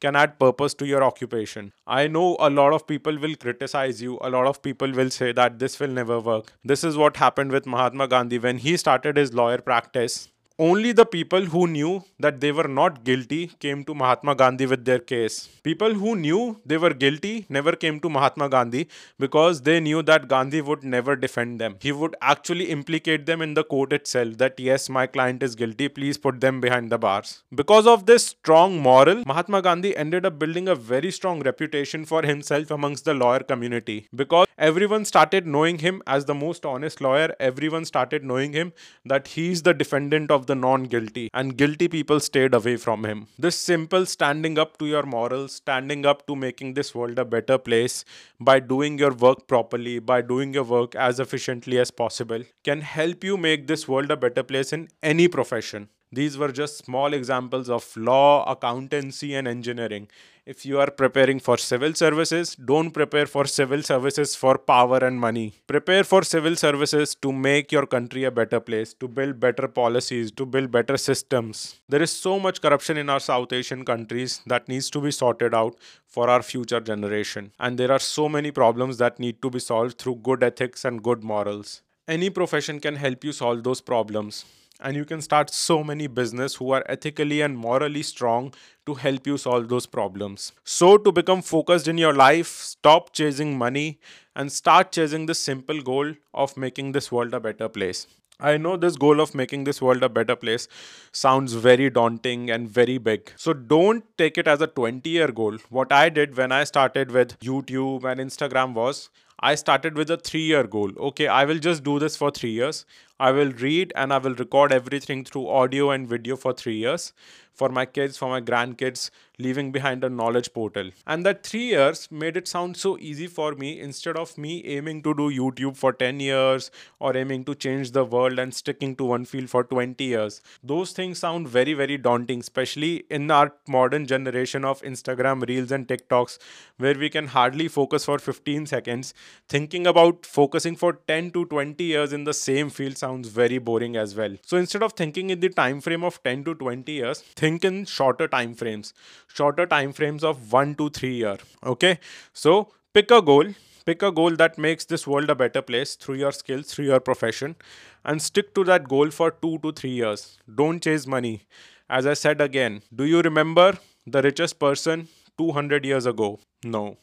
can 0.01 0.17
add 0.17 0.39
purpose 0.39 0.75
to 0.75 0.87
your 0.87 1.03
occupation. 1.05 1.73
I 1.87 2.09
know 2.09 2.37
a 2.41 2.51
lot 2.51 2.73
of 2.73 2.87
people 2.87 3.19
will 3.19 3.35
criticize 3.37 4.01
you, 4.03 4.19
a 4.23 4.31
lot 4.31 4.47
of 4.47 4.63
people 4.63 4.91
will 4.93 5.11
say 5.11 5.33
that 5.33 5.59
this 5.59 5.79
will 5.79 5.89
never 5.89 6.21
work. 6.21 6.53
This 6.65 6.85
is 6.85 6.97
what 6.97 7.17
happened 7.17 7.53
with 7.53 7.67
Mahatma 7.67 8.09
Gandhi 8.09 8.39
when 8.39 8.59
he 8.59 8.77
started 8.77 9.17
his 9.17 9.35
lawyer 9.35 9.59
practice 9.59 10.29
Only 10.65 10.93
the 10.93 11.07
people 11.07 11.47
who 11.47 11.67
knew 11.67 12.05
that 12.19 12.39
they 12.43 12.53
were 12.53 12.69
not 12.69 13.03
guilty 13.03 13.47
came 13.61 13.83
to 13.85 13.95
Mahatma 13.95 14.35
Gandhi 14.35 14.67
with 14.67 14.85
their 14.85 14.99
case. 14.99 15.49
People 15.63 15.95
who 15.95 16.15
knew 16.15 16.61
they 16.67 16.77
were 16.77 16.93
guilty 16.93 17.47
never 17.49 17.73
came 17.73 17.99
to 18.01 18.11
Mahatma 18.11 18.51
Gandhi 18.51 18.87
because 19.19 19.63
they 19.63 19.81
knew 19.81 20.03
that 20.03 20.29
Gandhi 20.29 20.61
would 20.61 20.85
never 20.85 21.17
defend 21.17 21.63
them. 21.63 21.77
He 21.81 21.93
would 21.93 22.15
actually 22.21 22.67
implicate 22.67 23.25
them 23.25 23.41
in 23.41 23.55
the 23.55 23.65
court 23.65 23.95
itself 23.95 24.37
that 24.37 24.61
yes, 24.61 24.91
my 24.91 25.07
client 25.07 25.43
is 25.43 25.55
guilty, 25.55 25.89
please 25.89 26.19
put 26.19 26.43
them 26.43 26.61
behind 26.61 26.93
the 26.93 26.99
bars. 26.99 27.43
Because 27.55 27.87
of 27.87 28.05
this 28.05 28.27
strong 28.27 28.79
moral, 28.83 29.23
Mahatma 29.25 29.63
Gandhi 29.63 29.97
ended 29.97 30.27
up 30.27 30.39
building 30.39 30.69
a 30.69 30.75
very 30.75 31.11
strong 31.11 31.41
reputation 31.41 32.05
for 32.05 32.23
himself 32.23 32.71
amongst 32.71 33.07
the 33.07 33.15
lawyer 33.15 33.41
community 33.41 34.09
because 34.15 34.47
everyone 34.59 35.07
started 35.07 35.47
knowing 35.47 35.79
him 35.79 36.03
as 36.07 36.27
the 36.27 36.35
most 36.35 36.67
honest 36.67 37.01
lawyer, 37.01 37.35
everyone 37.41 37.87
started 37.87 38.23
knowing 38.23 38.53
him 38.53 38.75
that 39.07 39.29
he's 39.29 39.63
the 39.63 39.73
defendant 39.73 40.31
of 40.31 40.50
the 40.51 40.55
non 40.55 40.85
guilty, 40.95 41.29
and 41.33 41.57
guilty 41.57 41.89
people 41.89 42.21
stayed 42.21 42.55
away 42.55 42.77
from 42.77 43.05
him. 43.05 43.27
This 43.39 43.57
simple 43.57 44.07
standing 44.07 44.59
up 44.65 44.77
to 44.79 44.87
your 44.87 45.05
morals, 45.05 45.55
standing 45.61 46.05
up 46.13 46.27
to 46.27 46.37
making 46.37 46.75
this 46.75 46.95
world 46.95 47.19
a 47.19 47.25
better 47.25 47.59
place 47.59 48.05
by 48.41 48.59
doing 48.61 48.99
your 48.99 49.15
work 49.27 49.47
properly, 49.47 49.99
by 49.99 50.21
doing 50.23 50.55
your 50.55 50.65
work 50.65 50.95
as 50.95 51.21
efficiently 51.21 51.79
as 51.79 51.91
possible, 52.03 52.45
can 52.65 52.81
help 52.81 53.25
you 53.31 53.37
make 53.37 53.67
this 53.67 53.89
world 53.89 54.11
a 54.11 54.17
better 54.27 54.43
place 54.43 54.73
in 54.73 54.89
any 55.03 55.29
profession. 55.29 55.89
These 56.13 56.37
were 56.37 56.51
just 56.51 56.85
small 56.85 57.13
examples 57.15 57.71
of 57.71 57.97
law, 57.97 58.45
accountancy, 58.51 59.35
and 59.37 59.47
engineering. 59.47 60.09
If 60.53 60.67
you 60.67 60.81
are 60.81 60.91
preparing 60.91 61.39
for 61.39 61.57
civil 61.59 61.93
services, 61.95 62.57
don't 62.57 62.91
prepare 62.91 63.27
for 63.27 63.45
civil 63.45 63.85
services 63.85 64.35
for 64.35 64.59
power 64.59 64.99
and 64.99 65.21
money. 65.21 65.53
Prepare 65.69 66.03
for 66.03 66.25
civil 66.25 66.57
services 66.57 67.15
to 67.23 67.31
make 67.31 67.71
your 67.71 67.87
country 67.87 68.25
a 68.25 68.33
better 68.33 68.59
place, 68.59 68.93
to 68.95 69.07
build 69.07 69.39
better 69.39 69.69
policies, 69.69 70.33
to 70.33 70.45
build 70.45 70.73
better 70.73 70.97
systems. 70.97 71.77
There 71.89 72.03
is 72.03 72.11
so 72.11 72.41
much 72.41 72.61
corruption 72.61 72.97
in 72.97 73.09
our 73.09 73.21
South 73.21 73.53
Asian 73.53 73.85
countries 73.85 74.43
that 74.47 74.67
needs 74.67 74.91
to 74.91 75.01
be 75.01 75.13
sorted 75.13 75.55
out 75.55 75.77
for 76.05 76.29
our 76.29 76.43
future 76.43 76.81
generation. 76.81 77.53
And 77.61 77.79
there 77.79 77.93
are 77.93 78.01
so 78.01 78.29
many 78.29 78.51
problems 78.51 78.99
that 78.99 79.21
need 79.21 79.41
to 79.43 79.51
be 79.51 79.61
solved 79.61 79.99
through 79.99 80.17
good 80.17 80.43
ethics 80.43 80.85
and 80.85 81.01
good 81.01 81.23
morals. 81.23 81.83
Any 82.09 82.29
profession 82.29 82.81
can 82.81 82.97
help 82.97 83.23
you 83.23 83.31
solve 83.31 83.63
those 83.63 83.81
problems 83.81 84.45
and 84.81 84.97
you 84.97 85.05
can 85.05 85.21
start 85.21 85.51
so 85.51 85.83
many 85.85 86.07
business 86.07 86.55
who 86.55 86.71
are 86.73 86.85
ethically 86.89 87.41
and 87.41 87.57
morally 87.57 88.03
strong 88.03 88.53
to 88.87 88.95
help 88.95 89.27
you 89.27 89.37
solve 89.37 89.69
those 89.69 89.87
problems 89.87 90.53
so 90.65 90.97
to 90.99 91.13
become 91.13 91.43
focused 91.43 91.89
in 91.89 91.99
your 91.99 92.15
life 92.15 92.49
stop 92.49 93.13
chasing 93.13 93.57
money 93.59 93.99
and 94.35 94.53
start 94.53 94.93
chasing 94.93 95.27
the 95.27 95.35
simple 95.35 95.81
goal 95.81 96.13
of 96.35 96.57
making 96.57 96.93
this 96.93 97.13
world 97.13 97.35
a 97.35 97.41
better 97.41 97.69
place 97.69 98.07
I 98.43 98.57
know 98.57 98.77
this 98.77 98.97
goal 98.97 99.21
of 99.21 99.35
making 99.35 99.65
this 99.65 99.83
world 99.83 100.03
a 100.03 100.09
better 100.09 100.35
place 100.35 100.67
sounds 101.13 101.53
very 101.53 101.91
daunting 101.91 102.51
and 102.51 102.69
very 102.69 102.97
big. 102.97 103.33
So 103.37 103.53
don't 103.53 104.05
take 104.17 104.39
it 104.39 104.49
as 104.49 104.63
a 104.63 104.67
20 104.67 105.09
year 105.11 105.29
goal. 105.29 105.59
What 105.69 105.93
I 105.93 106.09
did 106.09 106.37
when 106.37 106.51
I 106.51 106.65
started 106.65 107.11
with 107.11 107.39
YouTube 107.41 108.05
and 108.05 108.19
Instagram 108.19 108.73
was 108.73 109.11
I 109.41 109.55
started 109.55 109.97
with 109.97 110.11
a 110.11 110.17
three 110.17 110.43
year 110.43 110.65
goal. 110.67 110.91
Okay, 110.99 111.27
I 111.27 111.45
will 111.45 111.59
just 111.59 111.83
do 111.83 111.99
this 111.99 112.17
for 112.17 112.31
three 112.31 112.51
years. 112.51 112.85
I 113.21 113.33
will 113.33 113.53
read 113.53 113.93
and 113.95 114.15
I 114.15 114.19
will 114.19 114.35
record 114.35 114.73
everything 114.73 115.25
through 115.25 115.49
audio 115.49 115.91
and 115.91 116.09
video 116.09 116.37
for 116.37 116.55
three 116.55 116.79
years 116.79 117.13
for 117.61 117.69
my 117.69 117.85
kids, 117.85 118.17
for 118.17 118.29
my 118.29 118.41
grandkids, 118.41 119.11
leaving 119.39 119.71
behind 119.73 120.05
a 120.05 120.09
knowledge 120.09 120.53
portal. 120.53 120.91
And 121.07 121.25
that 121.27 121.45
three 121.45 121.67
years 121.69 122.11
made 122.11 122.37
it 122.37 122.49
sound 122.49 122.77
so 122.77 122.99
easy 122.99 123.27
for 123.27 123.53
me 123.55 123.81
instead 123.81 124.17
of 124.17 124.37
me 124.39 124.65
aiming 124.65 125.03
to 125.03 125.15
do 125.15 125.31
YouTube 125.31 125.77
for 125.77 125.93
10 125.93 126.21
years 126.21 126.71
or 126.99 127.17
aiming 127.17 127.45
to 127.45 127.55
change 127.55 127.91
the 127.93 128.05
world 128.05 128.39
and 128.39 128.55
sticking 128.55 128.97
to 128.97 129.05
one 129.05 129.25
field 129.25 129.51
for 129.51 129.65
20 129.65 130.05
years. 130.05 130.41
Those 130.63 130.93
things 130.93 131.19
sound 131.19 131.49
very, 131.49 131.75
very 131.75 131.99
daunting, 131.99 132.41
especially 132.41 133.05
in 133.11 133.31
our 133.31 133.53
modern 133.69 134.07
generation 134.07 134.65
of 134.65 134.83
Instagram 134.83 135.47
Reels 135.47 135.71
and 135.71 135.87
TikToks, 135.87 136.39
where 136.79 136.99
we 136.99 137.11
can 137.11 137.27
hardly 137.27 137.69
focus 137.69 138.05
for 138.05 138.19
15 138.19 138.67
seconds. 138.67 139.15
Thinking 139.49 139.87
about 139.87 140.25
focusing 140.25 140.77
for 140.77 140.95
10 141.09 141.31
to 141.33 141.45
20 141.47 141.85
years 141.85 142.13
in 142.13 142.25
the 142.25 142.35
same 142.35 142.71
field 142.71 142.97
sounds 142.97 143.10
very 143.19 143.59
boring 143.59 143.97
as 143.97 144.15
well. 144.15 144.37
So 144.45 144.57
instead 144.57 144.83
of 144.83 144.93
thinking 144.93 145.31
in 145.31 145.41
the 145.41 145.49
time 145.49 145.81
frame 145.81 146.05
of 146.05 146.23
10 146.23 146.45
to 146.45 146.55
20 146.55 146.91
years, 146.93 147.21
think 147.21 147.65
in 147.65 147.85
shorter 147.85 148.29
time 148.29 148.55
frames. 148.55 148.93
Shorter 149.27 149.67
time 149.67 149.93
frames 149.93 150.25
of 150.25 150.53
1 150.53 150.75
to 150.77 150.91
3 150.91 151.15
year 151.15 151.37
okay? 151.65 151.99
So 152.33 152.73
pick 152.95 153.11
a 153.11 153.21
goal. 153.23 153.45
Pick 153.87 154.03
a 154.03 154.13
goal 154.13 154.37
that 154.37 154.59
makes 154.59 154.85
this 154.85 155.07
world 155.07 155.31
a 155.31 155.35
better 155.35 155.63
place 155.63 155.95
through 155.97 156.17
your 156.17 156.33
skills 156.33 156.67
through 156.73 156.85
your 156.85 157.01
profession 157.01 157.57
and 158.05 158.21
stick 158.23 158.55
to 158.55 158.63
that 158.65 158.89
goal 158.89 159.11
for 159.11 159.31
2 159.31 159.59
to 159.63 159.73
3 159.73 159.91
years. 159.91 160.39
Don't 160.55 160.83
chase 160.83 161.07
money. 161.07 161.43
As 161.89 162.07
i 162.07 162.15
said 162.15 162.41
again 162.41 162.83
do 162.95 163.05
you 163.05 163.21
remember 163.21 163.69
the 164.07 164.23
richest 164.23 164.59
person 164.61 165.09
200 165.39 165.85
years 165.85 166.07
ago? 166.07 166.39
No. 166.65 166.99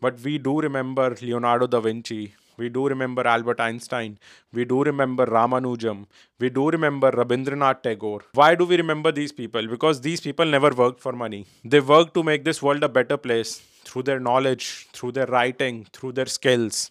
But 0.00 0.20
we 0.20 0.38
do 0.38 0.60
remember 0.60 1.14
leonardo 1.20 1.66
da 1.66 1.80
vinci 1.80 2.34
we 2.56 2.68
do 2.68 2.86
remember 2.88 3.26
Albert 3.26 3.60
Einstein. 3.60 4.18
We 4.52 4.64
do 4.64 4.82
remember 4.82 5.26
Ramanujam. 5.26 6.06
We 6.38 6.50
do 6.50 6.70
remember 6.70 7.10
Rabindranath 7.10 7.82
Tagore. 7.82 8.22
Why 8.32 8.54
do 8.54 8.64
we 8.64 8.76
remember 8.76 9.12
these 9.12 9.32
people? 9.32 9.66
Because 9.66 10.00
these 10.00 10.20
people 10.20 10.46
never 10.46 10.70
worked 10.70 11.00
for 11.00 11.12
money. 11.12 11.46
They 11.64 11.80
worked 11.80 12.14
to 12.14 12.22
make 12.22 12.44
this 12.44 12.62
world 12.62 12.82
a 12.82 12.88
better 12.88 13.16
place 13.16 13.62
through 13.84 14.02
their 14.02 14.20
knowledge, 14.20 14.88
through 14.92 15.12
their 15.12 15.26
writing, 15.26 15.86
through 15.92 16.12
their 16.12 16.26
skills. 16.26 16.90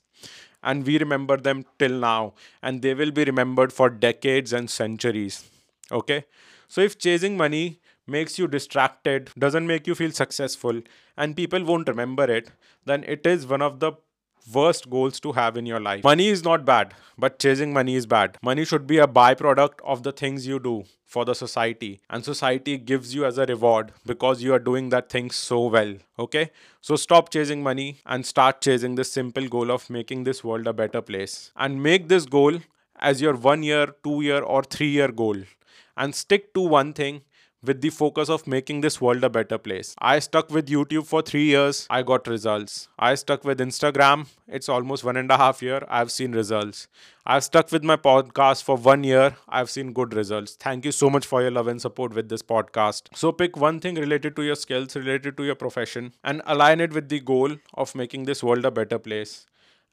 And 0.61 0.85
we 0.85 0.97
remember 0.97 1.37
them 1.37 1.65
till 1.79 1.97
now. 1.99 2.33
And 2.61 2.81
they 2.81 2.93
will 2.93 3.11
be 3.11 3.23
remembered 3.23 3.73
for 3.73 3.89
decades 3.89 4.53
and 4.53 4.69
centuries. 4.69 5.49
Okay? 5.91 6.25
So 6.67 6.81
if 6.81 6.97
chasing 6.97 7.37
money 7.37 7.79
makes 8.07 8.37
you 8.37 8.47
distracted, 8.47 9.29
doesn't 9.37 9.65
make 9.65 9.87
you 9.87 9.95
feel 9.95 10.11
successful, 10.11 10.81
and 11.17 11.35
people 11.35 11.63
won't 11.63 11.87
remember 11.87 12.23
it, 12.23 12.51
then 12.85 13.03
it 13.05 13.25
is 13.25 13.47
one 13.47 13.61
of 13.61 13.79
the 13.79 13.93
worst 14.51 14.89
goals 14.89 15.19
to 15.21 15.31
have 15.31 15.57
in 15.57 15.65
your 15.65 15.79
life. 15.79 16.03
Money 16.03 16.27
is 16.27 16.43
not 16.43 16.65
bad, 16.65 16.93
but 17.17 17.39
chasing 17.39 17.73
money 17.73 17.95
is 17.95 18.05
bad. 18.05 18.37
Money 18.41 18.65
should 18.65 18.87
be 18.87 18.97
a 18.97 19.07
byproduct 19.07 19.79
of 19.83 20.03
the 20.03 20.11
things 20.11 20.47
you 20.47 20.59
do 20.59 20.83
for 21.05 21.25
the 21.25 21.35
society, 21.35 22.01
and 22.09 22.25
society 22.25 22.75
gives 22.77 23.13
you 23.13 23.23
as 23.23 23.37
a 23.37 23.45
reward 23.45 23.91
because 24.05 24.41
you 24.41 24.51
are 24.53 24.59
doing 24.59 24.89
that 24.89 25.09
thing 25.09 25.29
so 25.29 25.67
well. 25.67 25.93
Okay? 26.17 26.49
So 26.81 26.95
stop 26.95 27.29
chasing 27.29 27.61
money 27.61 27.99
and 28.05 28.25
start 28.25 28.61
chasing 28.61 28.95
this 28.95 29.11
simple 29.11 29.47
goal 29.47 29.71
of 29.71 29.89
making 29.89 30.23
this 30.23 30.43
world 30.43 30.65
a 30.65 30.73
better 30.73 31.01
place. 31.01 31.51
And 31.55 31.83
make 31.83 32.07
this 32.07 32.25
goal 32.25 32.59
as 32.99 33.21
your 33.21 33.35
one 33.35 33.61
year, 33.61 33.93
two 34.03 34.21
year, 34.21 34.41
or 34.41 34.63
three 34.63 34.89
year 34.89 35.09
goal. 35.09 35.37
And 35.95 36.15
stick 36.15 36.53
to 36.55 36.61
one 36.61 36.93
thing 36.93 37.21
with 37.63 37.81
the 37.81 37.89
focus 37.89 38.29
of 38.29 38.45
making 38.45 38.81
this 38.81 38.99
world 38.99 39.23
a 39.23 39.29
better 39.29 39.57
place. 39.57 39.95
I 39.99 40.19
stuck 40.19 40.49
with 40.49 40.67
YouTube 40.67 41.05
for 41.05 41.21
three 41.21 41.45
years, 41.45 41.87
I 41.89 42.03
got 42.03 42.27
results. 42.27 42.89
I 42.99 43.15
stuck 43.15 43.43
with 43.43 43.59
Instagram, 43.59 44.27
it's 44.47 44.67
almost 44.69 45.03
one 45.03 45.17
and 45.17 45.31
a 45.31 45.37
half 45.37 45.61
year, 45.61 45.85
I've 45.87 46.11
seen 46.11 46.33
results. 46.33 46.87
I've 47.25 47.43
stuck 47.43 47.71
with 47.71 47.83
my 47.83 47.95
podcast 47.95 48.63
for 48.63 48.75
one 48.75 49.03
year, 49.03 49.37
I've 49.47 49.69
seen 49.69 49.93
good 49.93 50.13
results. 50.13 50.55
Thank 50.59 50.85
you 50.85 50.91
so 50.91 51.09
much 51.09 51.25
for 51.25 51.41
your 51.41 51.51
love 51.51 51.67
and 51.67 51.81
support 51.81 52.13
with 52.13 52.29
this 52.29 52.43
podcast. 52.43 53.03
So 53.15 53.31
pick 53.31 53.55
one 53.55 53.79
thing 53.79 53.95
related 53.95 54.35
to 54.35 54.43
your 54.43 54.55
skills, 54.55 54.95
related 54.95 55.37
to 55.37 55.43
your 55.43 55.55
profession, 55.55 56.13
and 56.23 56.41
align 56.45 56.81
it 56.81 56.93
with 56.93 57.09
the 57.09 57.21
goal 57.21 57.55
of 57.73 57.95
making 57.95 58.25
this 58.25 58.43
world 58.43 58.65
a 58.65 58.71
better 58.71 58.99
place. 58.99 59.45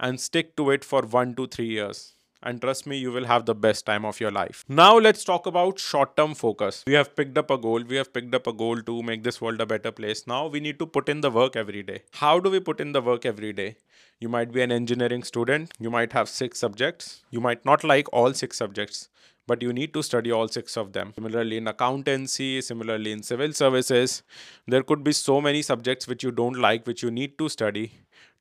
And 0.02 0.18
stick 0.18 0.56
to 0.56 0.70
it 0.70 0.82
for 0.82 1.02
one 1.02 1.34
to 1.34 1.46
three 1.46 1.66
years 1.66 2.14
and 2.42 2.60
trust 2.60 2.86
me 2.86 2.96
you 2.96 3.12
will 3.12 3.24
have 3.24 3.46
the 3.46 3.54
best 3.54 3.86
time 3.86 4.04
of 4.04 4.20
your 4.20 4.30
life. 4.30 4.64
Now 4.68 4.98
let's 4.98 5.24
talk 5.24 5.46
about 5.46 5.78
short 5.78 6.16
term 6.16 6.34
focus. 6.34 6.82
We 6.86 6.94
have 6.94 7.14
picked 7.14 7.38
up 7.38 7.50
a 7.50 7.58
goal. 7.58 7.82
We 7.82 7.96
have 7.96 8.12
picked 8.12 8.34
up 8.34 8.46
a 8.46 8.52
goal 8.52 8.82
to 8.82 9.02
make 9.02 9.22
this 9.22 9.40
world 9.40 9.60
a 9.60 9.66
better 9.66 9.92
place. 9.92 10.26
Now 10.26 10.46
we 10.46 10.60
need 10.60 10.78
to 10.78 10.86
put 10.86 11.08
in 11.08 11.20
the 11.20 11.30
work 11.30 11.56
every 11.56 11.82
day. 11.82 12.02
How 12.12 12.40
do 12.40 12.50
we 12.50 12.60
put 12.60 12.80
in 12.80 12.92
the 12.92 13.02
work 13.02 13.26
every 13.26 13.52
day? 13.52 13.76
You 14.18 14.28
might 14.28 14.52
be 14.52 14.60
an 14.60 14.70
engineering 14.70 15.22
student. 15.22 15.72
You 15.78 15.90
might 15.90 16.12
have 16.12 16.28
six 16.28 16.58
subjects. 16.58 17.22
You 17.30 17.40
might 17.40 17.64
not 17.64 17.84
like 17.84 18.12
all 18.12 18.34
six 18.34 18.56
subjects 18.56 19.08
but 19.46 19.62
you 19.62 19.72
need 19.72 19.92
to 19.94 20.02
study 20.02 20.30
all 20.30 20.48
six 20.48 20.76
of 20.76 20.92
them. 20.92 21.12
Similarly, 21.14 21.56
in 21.56 21.68
accountancy, 21.68 22.60
similarly 22.60 23.12
in 23.12 23.22
civil 23.22 23.52
services, 23.52 24.22
there 24.66 24.82
could 24.82 25.02
be 25.02 25.12
so 25.12 25.40
many 25.40 25.62
subjects 25.62 26.06
which 26.06 26.22
you 26.22 26.30
don't 26.30 26.56
like, 26.56 26.86
which 26.86 27.02
you 27.02 27.10
need 27.10 27.36
to 27.38 27.48
study 27.48 27.92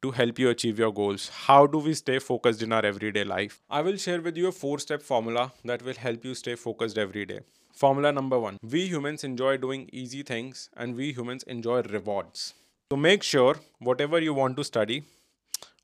to 0.01 0.12
help 0.12 0.39
you 0.39 0.50
achieve 0.50 0.79
your 0.79 0.94
goals. 0.94 1.29
How 1.29 1.68
do 1.68 1.77
we 1.79 1.94
stay 1.94 2.20
focused 2.20 2.62
in 2.62 2.72
our 2.72 2.86
everyday 2.86 3.24
life? 3.24 3.62
I 3.70 3.82
will 3.82 3.98
share 3.98 4.22
with 4.22 4.38
you 4.38 4.48
a 4.48 4.51
four 4.51 4.79
step 4.79 5.01
formula 5.01 5.51
that 5.65 5.82
will 5.82 5.96
help 5.96 6.24
you 6.24 6.34
stay 6.34 6.56
focused 6.56 6.98
every 6.98 7.25
day. 7.25 7.39
Formula 7.74 8.12
number 8.12 8.39
one 8.39 8.58
We 8.62 8.88
humans 8.88 9.24
enjoy 9.24 9.58
doing 9.58 9.89
easy 9.91 10.24
things 10.24 10.70
and 10.75 10.96
we 10.96 11.12
humans 11.13 11.44
enjoy 11.44 11.82
rewards. 11.84 12.53
So 12.91 12.98
make 12.98 13.24
sure 13.24 13.56
whatever 13.79 14.20
you 14.20 14.34
want 14.34 14.58
to 14.58 14.63
study 14.63 15.03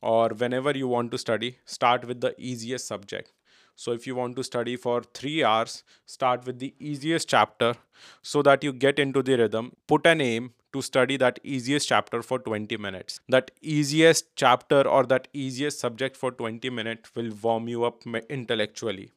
or 0.02 0.30
whenever 0.30 0.72
you 0.78 0.88
want 0.88 1.12
to 1.12 1.18
study, 1.18 1.58
start 1.66 2.06
with 2.06 2.22
the 2.22 2.36
easiest 2.38 2.88
subject. 2.88 3.32
So 3.76 3.92
if 3.92 4.08
you 4.08 4.16
want 4.16 4.36
to 4.38 4.44
study 4.44 4.76
for 4.76 5.02
three 5.14 5.44
hours, 5.44 5.84
start 6.06 6.46
with 6.46 6.60
the 6.60 6.74
easiest 6.80 7.28
chapter 7.30 7.76
so 8.22 8.42
that 8.44 8.64
you 8.64 8.74
get 8.74 9.00
into 9.00 9.22
the 9.22 9.38
rhythm. 9.38 9.74
Put 9.88 10.06
an 10.06 10.22
aim 10.22 10.54
to 10.74 10.82
study 10.82 11.18
that 11.18 11.40
easiest 11.44 11.88
chapter 11.88 12.22
for 12.22 12.40
20 12.40 12.78
minutes. 12.78 13.20
That 13.30 13.52
easiest 13.62 14.36
chapter 14.36 14.88
or 14.88 15.06
that 15.08 15.28
easiest 15.34 15.80
subject 15.80 16.18
for 16.18 16.32
20 16.32 16.70
minutes 16.70 17.14
will 17.16 17.32
warm 17.42 17.68
you 17.68 17.84
up 17.86 18.04
intellectually. 18.30 19.12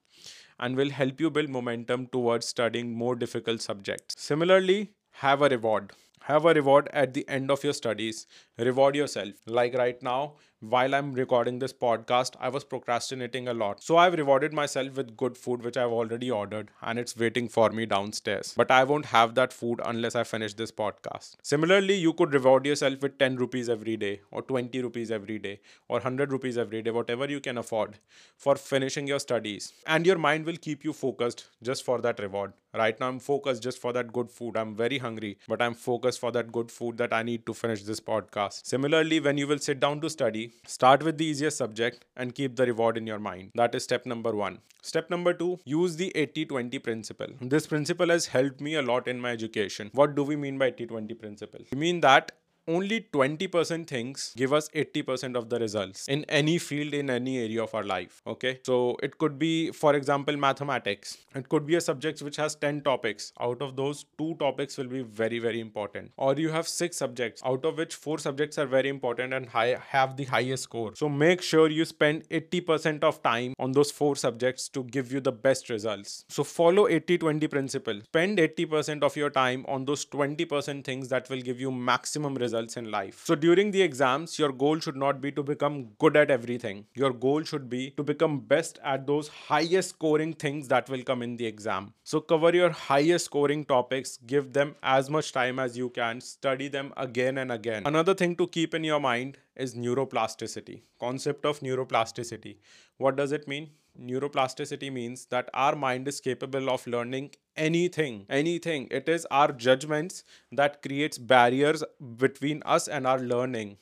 and 0.61 0.77
will 0.77 0.91
help 0.91 1.21
you 1.21 1.31
build 1.31 1.49
momentum 1.49 2.07
towards 2.09 2.47
studying 2.47 2.93
more 2.93 3.15
difficult 3.17 3.63
subjects. 3.63 4.15
Similarly, 4.19 4.93
have 5.25 5.43
a 5.43 5.49
reward 5.49 5.93
have 6.29 6.45
a 6.45 6.53
reward 6.53 6.89
at 6.93 7.15
the 7.15 7.27
end 7.29 7.51
of 7.51 7.65
your 7.65 7.73
studies 7.73 8.27
reward 8.59 8.95
yourself 8.95 9.35
like 9.47 9.75
right 9.75 10.03
now 10.03 10.35
while 10.61 10.93
I'm 10.93 11.13
recording 11.13 11.61
this 11.61 11.73
podcast, 11.73 12.35
I 12.41 12.49
was 12.49 12.65
procrastinating 12.65 13.47
a 13.47 13.55
lot. 13.55 13.81
So 13.81 13.97
I've 13.97 14.15
rewarded 14.15 14.53
myself 14.53 14.97
with 14.97 15.17
good 15.17 15.37
food, 15.37 15.63
which 15.63 15.77
I've 15.77 15.93
already 15.93 16.33
ordered, 16.33 16.73
and 16.83 16.99
it's 16.99 17.17
waiting 17.17 17.49
for 17.49 17.71
me 17.71 17.87
downstairs. 17.87 18.55
But 18.57 18.73
I 18.73 18.83
won't 18.83 19.07
have 19.07 19.37
that 19.37 19.53
food 19.53 19.81
unless 19.85 20.17
I 20.17 20.25
finish 20.25 20.55
this 20.55 20.73
podcast. 20.73 21.37
Similarly, 21.45 21.95
you 21.95 22.13
could 22.13 22.33
reward 22.33 22.67
yourself 22.67 23.01
with 23.03 23.19
10 23.19 23.37
rupees 23.37 23.69
every 23.69 23.97
day, 23.97 24.21
or 24.33 24.43
20 24.43 24.83
rupees 24.83 25.13
every 25.13 25.39
day, 25.39 25.61
or 25.89 25.99
100 25.99 26.33
rupees 26.33 26.59
every 26.59 26.83
day, 26.83 26.91
whatever 26.91 27.31
you 27.31 27.39
can 27.39 27.59
afford 27.59 27.99
for 28.37 28.57
finishing 28.57 29.07
your 29.07 29.21
studies. 29.21 29.73
And 29.87 30.05
your 30.05 30.19
mind 30.19 30.45
will 30.45 30.57
keep 30.57 30.83
you 30.83 30.93
focused 30.93 31.47
just 31.63 31.85
for 31.85 32.01
that 32.01 32.19
reward. 32.19 32.53
Right 32.75 32.99
now, 32.99 33.09
I'm 33.09 33.21
focused 33.21 33.63
just 33.63 33.81
for 33.81 33.93
that 33.93 34.13
good 34.13 34.31
food. 34.31 34.57
I'm 34.57 34.75
very 34.75 34.99
hungry, 34.99 35.39
but 35.47 35.63
I'm 35.63 35.75
focused 35.75 36.18
for 36.19 36.33
that 36.33 36.53
good 36.53 36.71
food 36.71 36.99
that 36.99 37.13
I 37.13 37.23
need 37.23 37.47
to 37.47 37.55
finish 37.55 37.83
this 37.85 38.01
podcast. 38.01 38.67
Similarly, 38.67 39.21
when 39.21 39.39
you 39.39 39.47
will 39.47 39.59
sit 39.59 39.81
down 39.81 40.01
to 40.03 40.11
study, 40.11 40.53
start 40.67 41.03
with 41.03 41.19
the 41.19 41.27
easiest 41.27 41.57
subject 41.57 42.05
and 42.17 42.35
keep 42.35 42.57
the 42.57 42.67
reward 42.67 42.97
in 42.99 43.07
your 43.07 43.19
mind. 43.19 43.53
That 43.55 43.75
is 43.75 43.85
step 43.85 44.07
number 44.07 44.35
one. 44.35 44.59
Step 44.83 45.11
number 45.11 45.33
two, 45.33 45.59
use 45.65 45.97
the 45.97 46.13
80 46.17 46.47
20 46.47 46.79
principle. 46.79 47.29
This 47.41 47.67
principle 47.67 48.09
has 48.09 48.27
helped 48.27 48.61
me 48.61 48.75
a 48.75 48.83
lot 48.83 49.09
in 49.09 49.21
my 49.21 49.31
education. 49.31 49.91
What 49.93 50.15
do 50.15 50.23
we 50.23 50.37
mean 50.37 50.59
by 50.59 50.67
80 50.67 50.87
20 50.87 51.15
principle? 51.15 51.61
We 51.73 51.79
mean 51.79 52.01
that 52.01 52.33
only 52.69 53.01
20% 53.13 53.87
things 53.87 54.33
give 54.37 54.53
us 54.53 54.69
80% 54.71 55.37
of 55.37 55.49
the 55.49 55.59
results 55.59 56.07
in 56.09 56.25
any 56.29 56.59
field 56.59 56.95
in 56.95 57.11
any 57.11 57.39
area 57.39 57.63
of 57.63 57.75
our 57.75 57.85
life 57.85 58.23
okay? 58.27 58.61
So 58.65 58.97
it 59.03 59.19
could 59.19 59.39
be 59.39 59.71
for 59.73 59.95
example 59.95 60.37
mathematics. 60.37 61.19
It 61.35 61.49
could 61.49 61.67
be 61.67 61.77
a 61.77 61.81
subject 61.81 62.23
which 62.23 62.37
has 62.37 62.55
10 62.55 62.83
topics. 62.83 63.33
Out 63.41 63.63
of 63.63 63.77
those 63.77 64.05
two 64.19 64.35
topics 64.35 64.77
will 64.77 64.87
be 64.87 65.03
very 65.03 65.39
very 65.39 65.61
important. 65.61 66.13
Or 66.17 66.35
you 66.35 66.51
have 66.51 66.69
six 66.69 66.97
subjects 66.97 67.43
out 67.45 67.65
of 67.65 67.79
which 67.79 67.95
four 67.95 68.19
subjects 68.19 68.59
are 68.59 68.67
very 68.67 68.89
important 68.89 69.33
and 69.33 69.49
high, 69.49 69.79
have 69.89 70.17
the 70.17 70.25
highest 70.25 70.65
score. 70.65 70.95
So 70.95 71.09
make 71.09 71.43
sure 71.43 71.71
you 71.71 71.85
spend 71.85 72.29
80% 72.29 73.03
of 73.03 73.23
time 73.23 73.55
on 73.59 73.73
those 73.73 73.91
four 73.91 74.17
subjects 74.17 74.69
to 74.71 74.85
give 74.85 75.13
you 75.13 75.21
the 75.21 75.33
best 75.33 75.71
results. 75.71 76.25
So 76.29 76.45
follow 76.45 76.89
80 76.89 77.19
20 77.19 77.47
principle. 77.49 78.01
Spend 78.05 78.39
80% 78.39 79.03
of 79.03 79.17
your 79.17 79.31
time 79.31 79.65
on 79.69 79.85
those 79.85 80.05
20% 80.07 80.85
things 80.85 81.09
that 81.09 81.29
will 81.31 81.41
give 81.41 81.61
you 81.61 81.71
maximum 81.71 82.35
results 82.35 82.58
results 82.59 82.77
in 82.77 82.91
life. 82.91 83.23
So 83.25 83.35
during 83.35 83.71
the 83.71 83.83
exams, 83.83 84.39
your 84.39 84.53
goal 84.53 84.81
should 84.81 84.97
not 84.97 85.21
be 85.21 85.33
to 85.33 85.43
become 85.43 85.89
good 85.99 86.17
at 86.17 86.31
everything. 86.31 86.87
Your 86.95 87.13
goal 87.13 87.43
should 87.43 87.69
be 87.69 87.91
to 87.97 88.03
become 88.03 88.41
best 88.41 88.79
at 88.85 89.07
those 89.07 89.29
highest 89.29 89.91
scoring 89.91 90.33
things 90.33 90.69
that 90.69 90.89
will 90.89 91.03
come 91.03 91.23
in 91.23 91.37
the 91.37 91.47
exam. 91.47 91.93
So 92.05 92.21
cover 92.21 92.55
your 92.55 92.71
highest 92.71 93.27
scoring 93.27 93.65
topics, 93.65 94.19
give 94.27 94.53
them 94.53 94.75
as 94.83 95.11
much 95.11 95.33
time 95.33 95.59
as 95.59 95.77
you 95.77 95.91
can, 95.91 96.21
study 96.21 96.69
them 96.69 96.93
again 96.97 97.39
and 97.39 97.53
again. 97.53 97.83
Another 97.87 98.15
thing 98.15 98.37
to 98.37 98.47
keep 98.47 98.75
in 98.75 98.85
your 98.85 99.01
mind 99.01 99.39
is 99.57 99.75
neuroplasticity. 99.75 100.83
Concept 101.01 101.45
of 101.45 101.61
neuroplasticity. 101.61 102.57
What 102.97 103.17
does 103.17 103.33
it 103.33 103.47
mean? 103.47 103.71
Neuroplasticity 104.01 104.93
means 104.93 105.27
that 105.27 105.49
our 105.55 105.75
mind 105.77 106.09
is 106.09 106.21
capable 106.21 106.71
of 106.71 106.87
learning 106.87 107.31
anything 107.57 108.27
anything. 108.29 108.87
It 108.91 109.09
is 109.09 109.27
our 109.31 109.53
judgments 109.53 110.25
that 110.53 110.83
creates 110.83 111.19
barriers 111.19 111.83
between 112.17 112.63
us 112.67 112.89
and 112.89 113.07
our 113.07 113.19
learning. 113.19 113.79